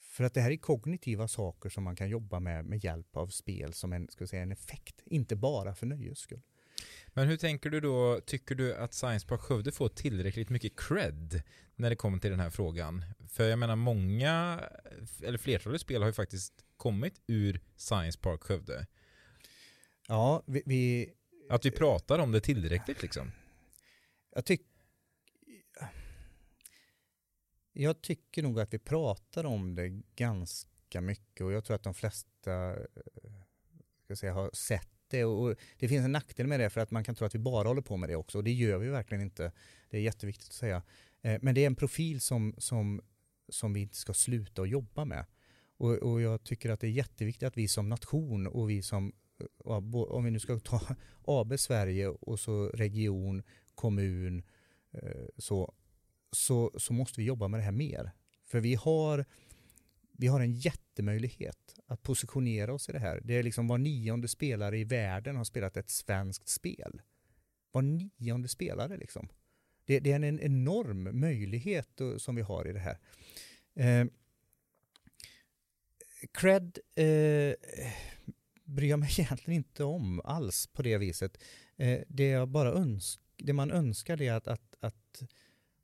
[0.00, 3.28] För att det här är kognitiva saker som man kan jobba med med hjälp av
[3.28, 6.42] spel som en, ska säga, en effekt, inte bara för nöjes skull.
[7.14, 11.42] Men hur tänker du då, tycker du att Science Park Skövde får tillräckligt mycket cred
[11.74, 13.04] när det kommer till den här frågan?
[13.28, 14.60] För jag menar många,
[15.22, 18.86] eller flertalet spel har ju faktiskt kommit ur Science Park Skövde.
[20.08, 21.12] Ja, vi, vi
[21.50, 23.32] Att vi pratar om det tillräckligt liksom.
[24.34, 24.72] Jag tycker
[27.72, 31.94] jag tycker nog att vi pratar om det ganska mycket och jag tror att de
[31.94, 32.82] flesta eh,
[34.04, 37.04] ska säga, har sett det och det finns en nackdel med det för att man
[37.04, 39.22] kan tro att vi bara håller på med det också och det gör vi verkligen
[39.22, 39.52] inte.
[39.90, 40.82] Det är jätteviktigt att säga.
[41.22, 43.00] Eh, men det är en profil som, som,
[43.48, 45.26] som vi inte ska sluta att jobba med.
[45.76, 49.12] Och, och jag tycker att det är jätteviktigt att vi som nation och vi som,
[49.40, 50.80] eh, om vi nu ska ta
[51.24, 53.42] AB Sverige och så region,
[53.74, 54.42] kommun,
[54.92, 55.74] eh, så,
[56.32, 58.10] så, så måste vi jobba med det här mer.
[58.44, 59.24] För vi har
[60.22, 60.52] vi har en
[60.92, 63.20] jättemöjlighet att positionera oss i det här.
[63.24, 67.02] Det är liksom var nionde spelare i världen har spelat ett svenskt spel.
[67.72, 69.28] Var nionde spelare liksom.
[69.84, 72.98] Det, det är en enorm möjlighet som vi har i det här.
[73.74, 74.06] Eh,
[76.32, 77.54] cred eh,
[78.64, 81.42] bryr jag mig egentligen inte om alls på det viset.
[81.76, 85.22] Eh, det, jag bara önsk, det man önskar är att, att, att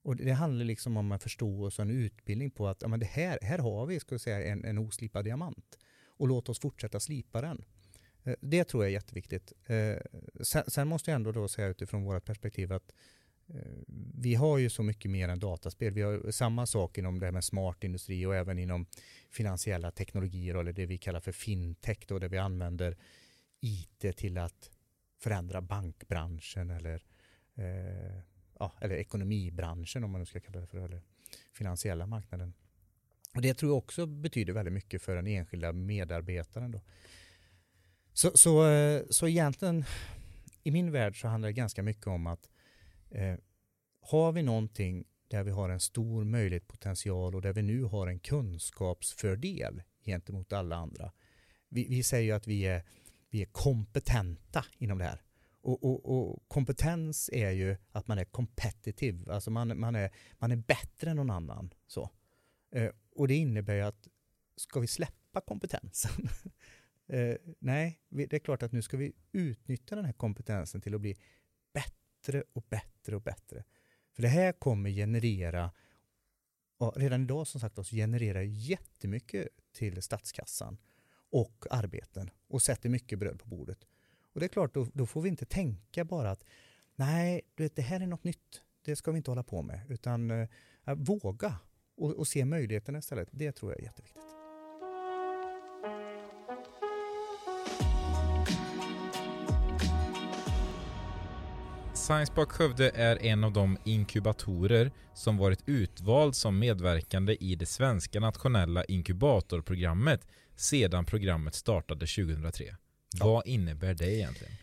[0.02, 3.06] och det handlar liksom om att förstå och en utbildning på att ja, men det
[3.06, 7.40] här, här har vi ska säga, en, en oslipad diamant och låt oss fortsätta slipa
[7.40, 7.64] den.
[8.24, 9.52] Eh, det tror jag är jätteviktigt.
[9.66, 9.96] Eh,
[10.42, 12.92] sen, sen måste jag ändå då säga utifrån vårt perspektiv att
[13.48, 13.78] eh,
[14.14, 15.92] vi har ju så mycket mer än dataspel.
[15.92, 18.86] Vi har samma sak inom det här med smart industri och även inom
[19.30, 22.96] finansiella teknologier eller det vi kallar för fintech då, där vi använder
[23.60, 24.70] IT till att
[25.18, 27.02] förändra bankbranschen eller,
[27.54, 28.22] eh,
[28.58, 31.02] ja, eller ekonomibranschen om man nu ska kalla det för, eller
[31.52, 32.54] finansiella marknaden.
[33.34, 36.70] Och det tror jag också betyder väldigt mycket för den enskilda medarbetaren.
[36.70, 36.80] Då.
[38.12, 39.84] Så, så, eh, så egentligen
[40.62, 42.48] i min värld så handlar det ganska mycket om att
[43.10, 43.34] eh,
[44.00, 48.06] har vi någonting där vi har en stor möjlighet potential och där vi nu har
[48.06, 51.12] en kunskapsfördel gentemot alla andra.
[51.68, 52.82] Vi, vi säger ju att vi är,
[53.30, 55.22] vi är kompetenta inom det här.
[55.68, 60.52] Och, och, och, kompetens är ju att man är competitive, alltså man, man, är, man
[60.52, 61.74] är bättre än någon annan.
[61.86, 62.10] Så.
[62.72, 64.08] Eh, och det innebär ju att
[64.56, 66.28] ska vi släppa kompetensen?
[67.06, 71.00] eh, nej, det är klart att nu ska vi utnyttja den här kompetensen till att
[71.00, 71.16] bli
[71.72, 73.64] bättre och bättre och bättre.
[74.12, 75.72] För det här kommer generera,
[76.78, 80.78] och redan idag som sagt så genererar jättemycket till statskassan
[81.30, 83.86] och arbeten och sätter mycket bröd på bordet.
[84.38, 86.44] Och det är klart, då, då får vi inte tänka bara att
[86.96, 88.62] nej, du vet, det här är något nytt.
[88.84, 90.48] Det ska vi inte hålla på med, utan eh,
[90.96, 91.54] våga
[91.96, 93.28] och, och se möjligheterna istället.
[93.32, 94.22] Det tror jag är jätteviktigt.
[101.94, 107.66] Science Park Skövde är en av de inkubatorer som varit utvald som medverkande i det
[107.66, 112.76] svenska nationella inkubatorprogrammet sedan programmet startade 2003.
[113.16, 113.26] Ja.
[113.26, 114.54] Vad innebär det egentligen?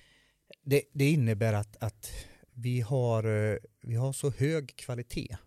[0.63, 2.11] Det, det innebär att, att
[2.53, 5.37] vi, har, eh, vi har så hög kvalitet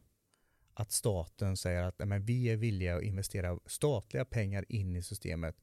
[0.74, 5.56] att staten säger att men vi är villiga att investera statliga pengar in i systemet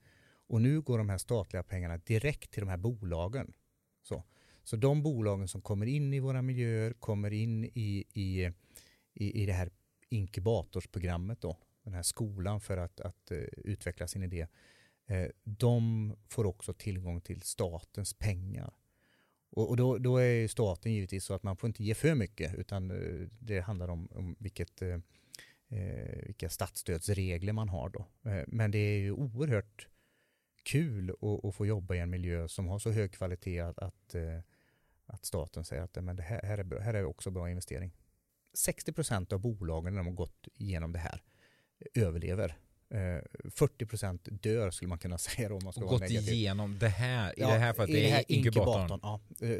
[0.48, 3.54] och nu går de här statliga pengarna direkt till de här bolagen.
[4.04, 4.24] Så,
[4.64, 8.52] så de bolagen som kommer in i våra miljöer kommer in i, i,
[9.14, 9.70] i, i det här
[10.10, 14.48] inkubatorsprogrammet då, den här skolan för att, att uh, utveckla sin idé.
[15.08, 18.74] Eh, de får också tillgång till statens pengar.
[19.50, 22.56] Och, och då, då, är staten givetvis så att man får inte ge för mycket
[22.56, 25.00] utan eh, det handlar om, om vilket, eh,
[26.26, 28.06] vilka statsstödsregler man har då.
[28.48, 29.88] men det är ju oerhört
[30.64, 34.16] kul att, att, få jobba i en miljö som har så hög kvalitet att, att
[35.06, 37.92] att staten säger att men det här, här, är, bra, här är också bra investering.
[38.54, 41.22] 60 procent av bolagen när de har gått igenom det här
[41.94, 42.58] överlever.
[43.50, 46.34] 40 eh, procent dör skulle man kunna säga om man ska och vara gått negativ.
[46.34, 49.00] igenom det här, i ja, det här fallet, det är inkubatorn.
[49.04, 49.20] Ja.
[49.42, 49.60] Eh,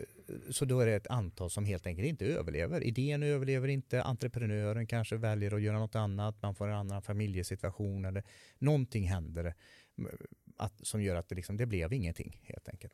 [0.52, 2.84] så då är det ett antal som helt enkelt inte överlever.
[2.84, 8.06] Idén överlever inte, entreprenören kanske väljer att göra något annat, man får en annan familjesituation
[8.06, 8.24] eller
[8.60, 9.54] någonting händer
[10.58, 12.94] att, som gör att det, liksom, det blev ingenting helt enkelt.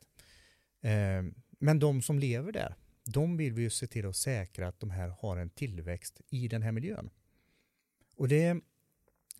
[0.80, 1.22] Eh,
[1.58, 2.74] men de som lever där,
[3.04, 6.48] de vill vi ju se till att säkra att de här har en tillväxt i
[6.48, 7.10] den här miljön.
[8.16, 8.60] Och det,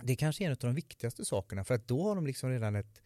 [0.03, 2.51] det är kanske är en av de viktigaste sakerna för att då har de liksom
[2.51, 3.03] redan ett,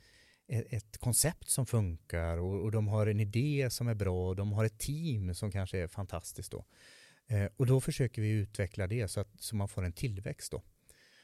[0.49, 4.37] e-, ett koncept som funkar och, och de har en idé som är bra och
[4.37, 6.65] de har ett team som kanske är fantastiskt då.
[7.27, 10.63] Eh, och då försöker vi utveckla det så att så man får en tillväxt då.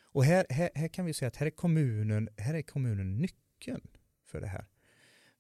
[0.03, 3.89] Och här, här, här kan vi säga att här är kommunen, här är kommunen nyckeln
[4.25, 4.67] för det här.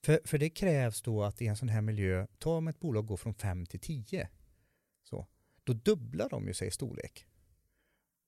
[0.04, 3.06] För, för det krävs då att i en sån här miljö, ta om ett bolag
[3.06, 4.28] går från 5 till 10,
[5.02, 5.26] så,
[5.64, 7.26] då dubblar de ju sig i storlek.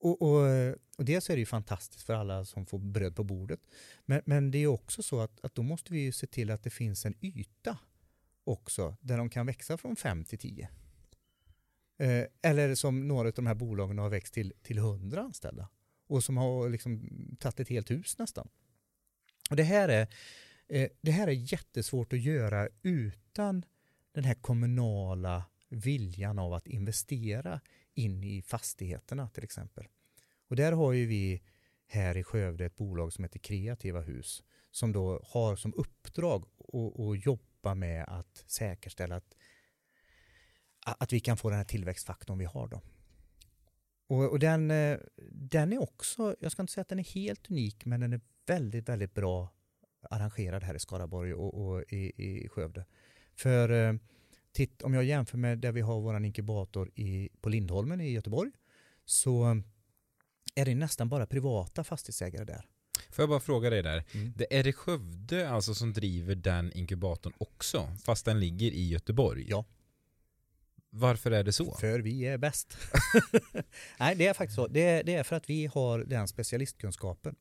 [0.05, 3.25] Och, och, eh, och dels är det ju fantastiskt för alla som får bröd på
[3.25, 3.61] bordet.
[4.05, 6.62] Men, men det är också så att, att då måste vi ju se till att
[6.62, 7.79] det finns en yta
[8.45, 10.69] också där de kan växa från 5 till 10.
[11.99, 15.69] Eh, eller som några av de här bolagen har växt till, till 100 anställda
[16.07, 18.48] och som har liksom tagit ett helt hus nästan.
[19.50, 20.09] Och det här är
[20.69, 23.65] Eh, det här är jättesvårt att göra utan
[24.13, 27.61] den här kommunala viljan av att investera
[27.95, 29.88] in i fastigheterna till exempel.
[30.49, 31.42] Och där har ju vi
[31.87, 37.27] här i Skövde ett bolag som heter Kreativa hus som då har som uppdrag att
[37.27, 39.35] jobba med att säkerställa att,
[40.85, 42.81] att vi kan få den här tillväxtfaktorn vi har då.
[44.07, 44.99] Och, och den, eh,
[45.31, 48.21] den är också, jag ska inte säga att den är helt unik, men den är
[48.47, 49.53] väldigt, väldigt bra
[50.11, 52.87] arrangerad här i Skaraborg och, och i, i Skövde.
[53.35, 53.95] För eh,
[54.55, 58.50] titt, om jag jämför med där vi har vår inkubator i, på Lindholmen i Göteborg
[59.05, 59.63] så
[60.55, 62.67] är det nästan bara privata fastighetsägare där.
[63.11, 64.05] Får jag bara fråga dig där.
[64.15, 64.33] Mm.
[64.37, 69.46] Det är det Skövde alltså som driver den inkubatorn också, fast den ligger i Göteborg?
[69.48, 69.65] Ja.
[70.90, 71.75] Varför är det så?
[71.75, 72.79] För vi är bäst.
[73.98, 74.67] Nej, det är faktiskt så.
[74.67, 77.37] Det är, det är för att vi har den specialistkunskapen.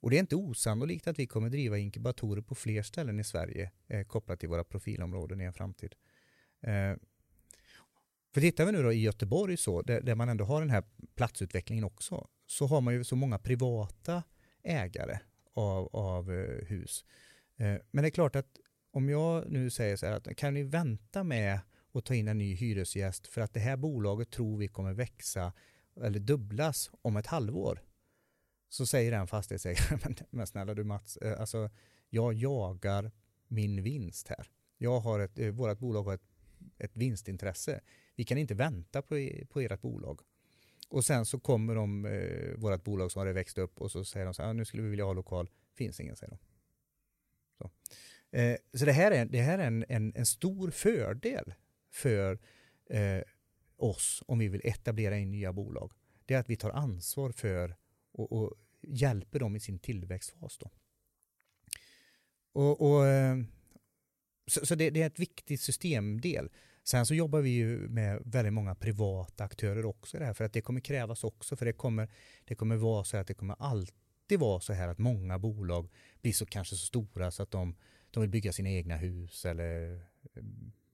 [0.00, 3.70] Och det är inte osannolikt att vi kommer driva inkubatorer på fler ställen i Sverige
[3.88, 5.94] eh, kopplat till våra profilområden i en framtid.
[6.60, 6.96] Eh,
[8.34, 10.84] för tittar vi nu då i Göteborg så, där, där, man ändå har den här
[11.14, 14.22] platsutvecklingen också, så har man ju så många privata
[14.62, 15.18] ägare
[15.54, 17.04] av, av eh, hus.
[17.56, 18.56] Eh, men det är klart att
[18.90, 21.60] om jag nu säger så här att kan ni vänta med
[21.92, 25.52] att ta in en ny hyresgäst för att det här bolaget tror vi kommer växa
[26.02, 27.82] eller dubblas om ett halvår.
[28.68, 31.70] Så säger den fastighetsägaren, men, men snälla du Mats, eh, alltså
[32.10, 33.10] jag jagar
[33.48, 34.50] min vinst här.
[34.78, 36.27] Jag har ett, eh, vårt bolag har ett,
[36.78, 37.80] ett vinstintresse.
[38.16, 40.20] Vi kan inte vänta på, på ert bolag.
[40.88, 44.26] Och sen så kommer de, eh, vårt bolag som har växt upp och så säger
[44.26, 46.38] de så här, nu skulle vi vilja ha lokal, finns ingen säger de.
[47.58, 47.70] Så,
[48.36, 51.54] eh, så det här är, det här är en, en, en stor fördel
[51.90, 52.38] för
[52.90, 53.22] eh,
[53.76, 55.92] oss om vi vill etablera in nya bolag.
[56.26, 57.76] Det är att vi tar ansvar för
[58.12, 60.58] och, och hjälper dem i sin tillväxtfas.
[60.58, 60.70] Då.
[62.52, 63.38] Och, och eh,
[64.46, 66.50] så, så det, det, är ett viktigt systemdel.
[66.88, 70.44] Sen så jobbar vi ju med väldigt många privata aktörer också i det här för
[70.44, 72.08] att det kommer krävas också för det kommer,
[72.44, 75.88] det kommer vara så att det kommer alltid vara så här att många bolag
[76.22, 77.76] blir så kanske så stora så att de,
[78.10, 80.00] de vill bygga sina egna hus eller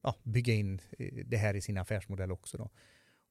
[0.02, 2.70] ja, bygga in eh, det här i sin affärsmodell också då.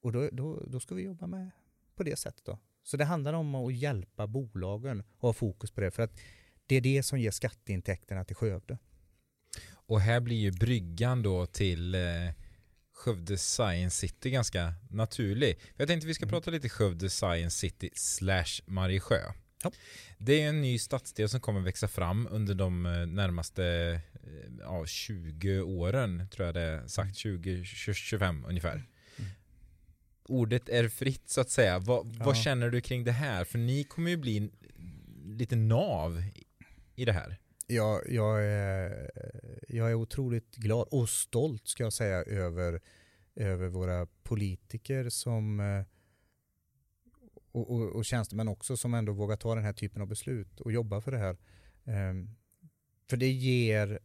[0.02, 1.52] Och då, då, då ska vi jobba med
[1.96, 2.60] på det sättet då.
[2.84, 6.20] Så det handlar om att hjälpa bolagen och ha fokus på det för att
[6.66, 8.78] det är det som ger skatteintäkterna till Skövde.
[9.72, 12.02] Och här blir ju bryggan då till eh,
[12.94, 15.60] Skövde Science City ganska naturlig.
[15.78, 16.32] Jag tänkte vi ska mm.
[16.32, 19.32] prata lite Skövde Science City slash Mariesjö.
[19.64, 19.72] Ja.
[20.18, 23.66] Det är en ny stadsdel som kommer växa fram under de eh, närmaste
[24.14, 28.46] eh, ja, 20 åren, tror jag det är sagt, 20-25 mm.
[28.46, 28.74] ungefär.
[28.74, 29.32] Mm.
[30.24, 31.80] Ordet är fritt så att säga.
[31.80, 32.26] Vad, ja.
[32.26, 33.44] vad, känner du kring det här?
[33.44, 34.52] För ni kommer ju bli
[35.26, 36.24] lite nav
[36.96, 37.38] i det här
[37.68, 39.12] jag, jag, är,
[39.68, 42.82] jag är otroligt glad och stolt ska jag säga över,
[43.36, 45.86] över våra politiker som eh,
[47.52, 50.72] och, och, och tjänstemän också som ändå vågar ta den här typen av beslut och
[50.72, 51.38] jobba för det här.
[51.86, 52.30] Ehm,
[53.10, 54.00] för det ger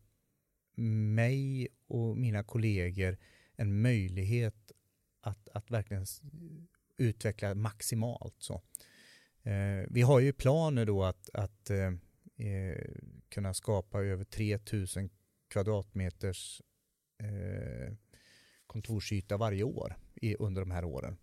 [1.14, 3.18] mig och mina kollegor
[3.56, 4.72] en möjlighet
[5.20, 6.06] att, att verkligen
[6.96, 8.34] utveckla maximalt.
[8.38, 8.62] Så.
[9.42, 11.90] Eh, vi har ju planer då att, att eh,
[12.40, 12.76] uh,
[13.28, 15.10] kunna skapa över 3000
[15.48, 16.62] kvadratmeters
[17.22, 17.94] uh,
[18.66, 21.16] kontorsyta varje år i, under de här åren.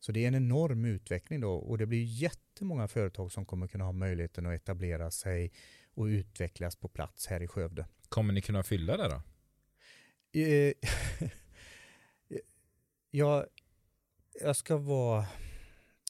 [0.00, 3.84] Så det är en enorm utveckling då och det blir jättemånga företag som kommer kunna
[3.84, 5.52] ha möjligheten att etablera sig
[5.94, 7.86] och utvecklas på plats här i Skövde.
[8.08, 9.22] Kommer ni kunna fylla det då?
[10.40, 10.72] Eh,
[13.10, 13.46] jag,
[14.40, 15.26] jag ska vara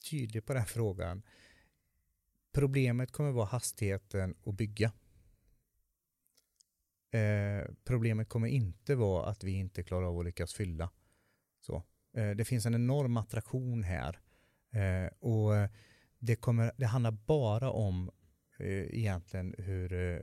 [0.09, 1.21] tydlig på den frågan.
[2.57, 4.91] Problemet kommer vara hastigheten att bygga.
[7.11, 10.89] Eh, problemet kommer inte vara att vi inte klarar av att lyckas fylla.
[11.61, 11.83] Så.
[12.13, 14.19] Eh, det finns en enorm attraktion här.
[14.71, 15.69] Eh, och eh,
[16.19, 18.11] det, kommer, det handlar bara om
[18.59, 20.21] eh, egentligen hur, eh,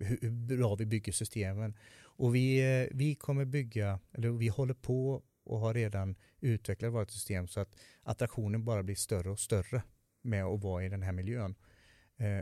[0.00, 1.76] hur bra vi bygger systemen.
[2.00, 7.10] Och vi, eh, vi kommer bygga, eller vi håller på och har redan utvecklat vårt
[7.10, 9.82] system så att attraktionen bara blir större och större
[10.22, 11.54] med att vara i den här miljön.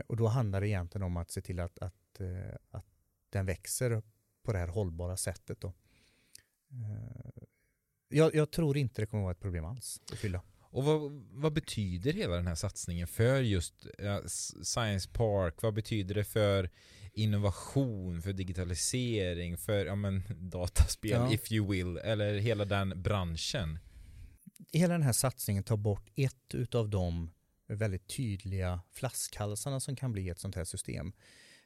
[0.07, 2.21] och då handlar det egentligen om att se till att, att,
[2.69, 2.85] att
[3.29, 4.01] den växer
[4.43, 5.61] på det här hållbara sättet.
[5.61, 5.73] Då
[8.09, 10.41] jag, jag, tror inte det kommer vara ett problem alls att fylla.
[10.71, 13.87] Och vad, vad betyder hela den här satsningen för just
[14.63, 15.61] Science Park?
[15.61, 16.69] Vad betyder det för
[17.13, 21.33] innovation, för digitalisering, för ja, men, dataspel, ja.
[21.33, 23.79] if you will, eller hela den branschen?
[24.71, 27.31] Hela den här satsningen tar bort ett av de
[27.75, 31.13] väldigt tydliga flaskhalsarna som kan bli ett sånt här system.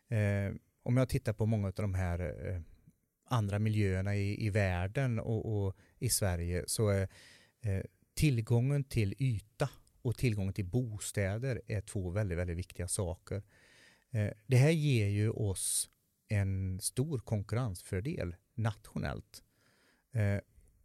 [0.07, 2.61] Eh, om jag tittar på många av de här eh,
[3.25, 7.09] andra miljöerna i, i världen och, och i Sverige så är
[7.61, 7.83] eh,
[8.13, 9.69] tillgången till yta
[10.01, 13.43] och tillgången till bostäder är två väldigt, väldigt viktiga saker.
[14.11, 15.89] Eh, det här ger ju oss
[16.27, 19.43] en stor konkurrensfördel nationellt.
[20.11, 20.39] Eh,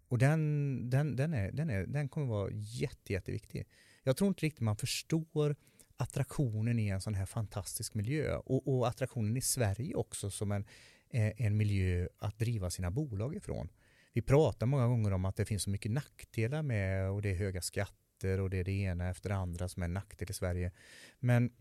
[0.08, 3.66] och den, den, den, är, den, är, den kommer vara jätte, jätteviktig.
[4.08, 5.56] Jag tror inte riktigt man förstår
[5.96, 10.64] attraktionen i en sån här fantastisk miljö och, och attraktionen i Sverige också som en,
[11.10, 13.68] eh, en miljö att driva sina bolag ifrån.
[14.12, 17.34] vi pratar många gånger om att det finns så mycket nackdelar med och det är
[17.34, 20.34] höga skatter och det är det ena efter det andra som är en nackdel i
[20.34, 20.72] Sverige.
[21.18, 21.52] Men,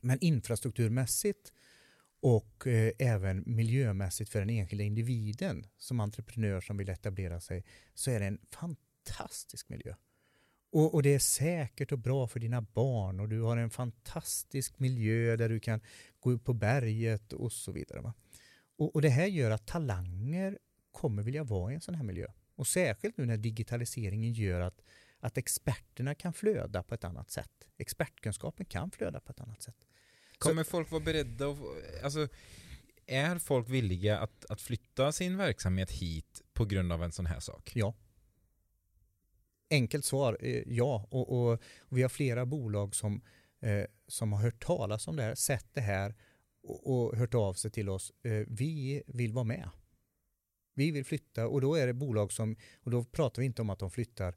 [0.00, 1.52] men infrastrukturmässigt
[2.20, 8.10] och eh, även miljömässigt för den enskilda individen som entreprenör som vill etablera sig så
[8.10, 9.94] är det en fantastisk miljö.
[10.74, 14.78] Och, och, det är säkert och bra för dina barn och du har en fantastisk
[14.78, 15.80] miljö där du kan
[16.20, 18.00] gå upp på berget och så vidare.
[18.00, 18.14] Va?
[18.78, 20.58] Och, och det här gör att talanger
[20.92, 22.26] kommer vilja vara i en sån här miljö.
[22.54, 24.80] Och särskilt nu när digitaliseringen gör att,
[25.20, 27.68] att experterna kan flöda på ett annat sätt.
[27.78, 29.76] Expertkunskapen kan flöda på ett annat sätt.
[30.38, 31.58] Kommer så, folk vara beredda att,
[32.02, 32.28] alltså,
[33.06, 37.40] är folk villiga att, att flytta sin verksamhet hit på grund av en sån här
[37.40, 37.72] sak?
[37.74, 37.94] Ja.
[39.70, 41.08] Enkelt svar, eh, ja.
[41.10, 43.22] Och, och, och, vi har flera bolag som,
[43.60, 46.14] eh, som har hört talas om det här, sett det här
[46.62, 48.12] och, och hört av sig till oss.
[48.22, 49.70] Eh, vi vill vara med.
[50.74, 53.70] Vi vill flytta och då är det bolag som, och då pratar vi inte om
[53.70, 54.34] att de flyttar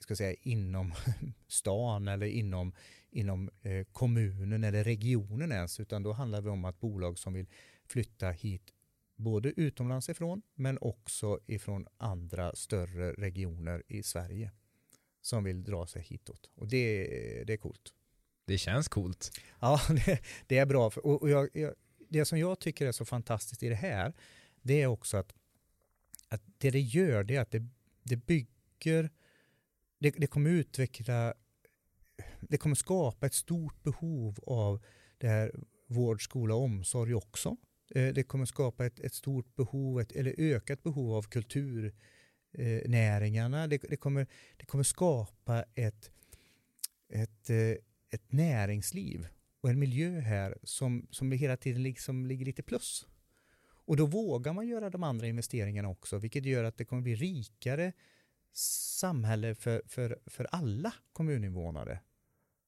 [0.00, 0.92] ska säga, inom
[1.48, 2.72] stan eller inom,
[3.10, 7.46] inom eh, kommunen eller regionen ens, utan då handlar det om att bolag som vill
[7.86, 8.73] flytta hit
[9.16, 14.50] både utomlands ifrån men också ifrån andra större regioner i Sverige
[15.20, 16.50] som vill dra sig hitåt.
[16.54, 17.04] Och det,
[17.46, 17.94] det är coolt.
[18.44, 19.30] Det känns coolt.
[19.60, 20.86] Ja, det, det är bra.
[20.86, 21.74] Och, och jag, jag,
[22.08, 24.14] det som jag tycker är så fantastiskt i det här,
[24.62, 25.34] det är också att,
[26.28, 27.66] att det det gör, det är att det,
[28.02, 29.10] det bygger,
[29.98, 31.34] det, det kommer utveckla,
[32.40, 34.84] det kommer skapa ett stort behov av
[35.18, 35.52] det här
[35.86, 37.56] vård, skola och omsorg också.
[37.94, 43.66] Eh, det kommer skapa ett, ett stort behov, ett, eller ökat behov av kulturnäringarna.
[43.66, 44.26] Det, det, kommer,
[44.56, 46.10] det kommer skapa ett,
[47.08, 47.70] ett, eh,
[48.10, 49.26] ett näringsliv
[49.60, 53.06] och en miljö här som, som hela tiden liksom ligger lite plus.
[53.86, 57.14] Och då vågar man göra de andra investeringarna också, vilket gör att det kommer bli
[57.14, 57.92] rikare
[59.00, 62.00] samhälle för, för, för alla kommuninvånare.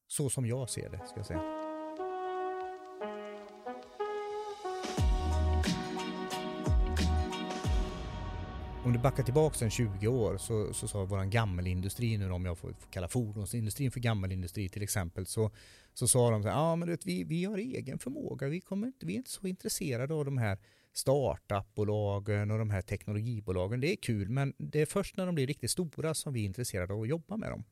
[0.06, 1.55] Så som jag ser det, ska jag säga.
[8.86, 12.58] Om du backar tillbaka en 20 år så, så sa vår gammelindustri, nu om jag
[12.58, 15.50] får, får kalla fordonsindustrin för gammelindustri till exempel, så,
[15.94, 18.86] så sa de så här, ja men vet, vi, vi har egen förmåga, vi, kommer
[18.86, 20.58] inte, vi är inte så intresserade av de här
[20.92, 23.80] startupbolagen och de här teknologibolagen.
[23.80, 26.44] Det är kul, men det är först när de blir riktigt stora som vi är
[26.44, 27.64] intresserade av att jobba med dem.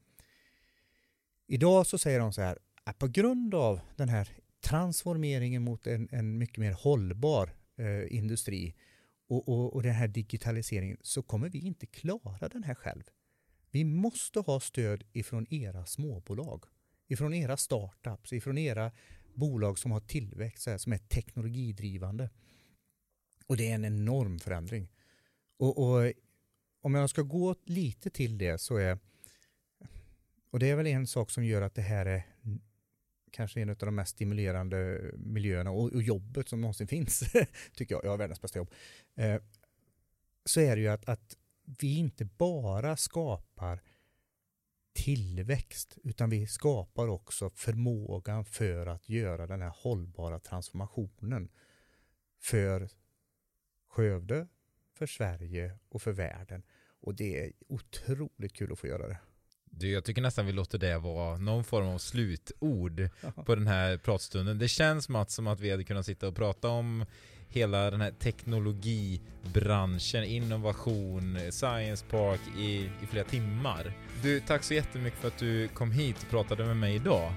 [1.47, 4.29] Idag så säger de så här, att på grund av den här
[4.65, 8.75] transformeringen mot en, en mycket mer hållbar eh, industri
[9.27, 13.03] och, och, och den här digitaliseringen så kommer vi inte klara den här själv.
[13.71, 16.65] Vi måste ha stöd ifrån era småbolag,
[17.07, 18.93] ifrån era startups, ifrån era
[19.35, 22.31] bolag som har tillväxt, som är teknologidrivande.
[23.47, 24.89] Och det är en enorm förändring.
[25.57, 26.13] Och, och,
[26.81, 28.99] om jag ska gå lite till det så är,
[30.51, 32.27] och det är väl en sak som gör att det här är
[33.35, 37.23] kanske en av de mest stimulerande miljöerna och, och jobbet som någonsin finns,
[37.75, 38.71] tycker jag, jag har världens bästa jobb,
[39.15, 39.43] eh,
[40.45, 41.37] så är det ju att, att
[41.81, 43.83] vi inte bara skapar
[44.93, 51.49] tillväxt, utan vi skapar också förmågan för att göra den här hållbara transformationen
[52.41, 52.89] för
[53.89, 54.49] Skövde,
[54.93, 56.63] för Sverige och för världen.
[57.01, 59.19] Och det är otroligt kul att få göra det.
[59.79, 63.09] Du, jag tycker nästan vi låter det vara någon form av slutord
[63.47, 64.59] på den här pratstunden.
[64.59, 67.05] Det känns Mats som att vi hade kunnat sitta och prata om
[67.49, 73.93] hela den här teknologibranschen, innovation, science park i, i flera timmar.
[74.23, 77.33] Du, tack så jättemycket för att du kom hit och pratade med mig idag.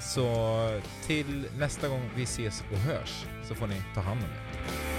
[0.00, 4.91] Så till nästa gång vi ses och hörs så får ni ta hand om er.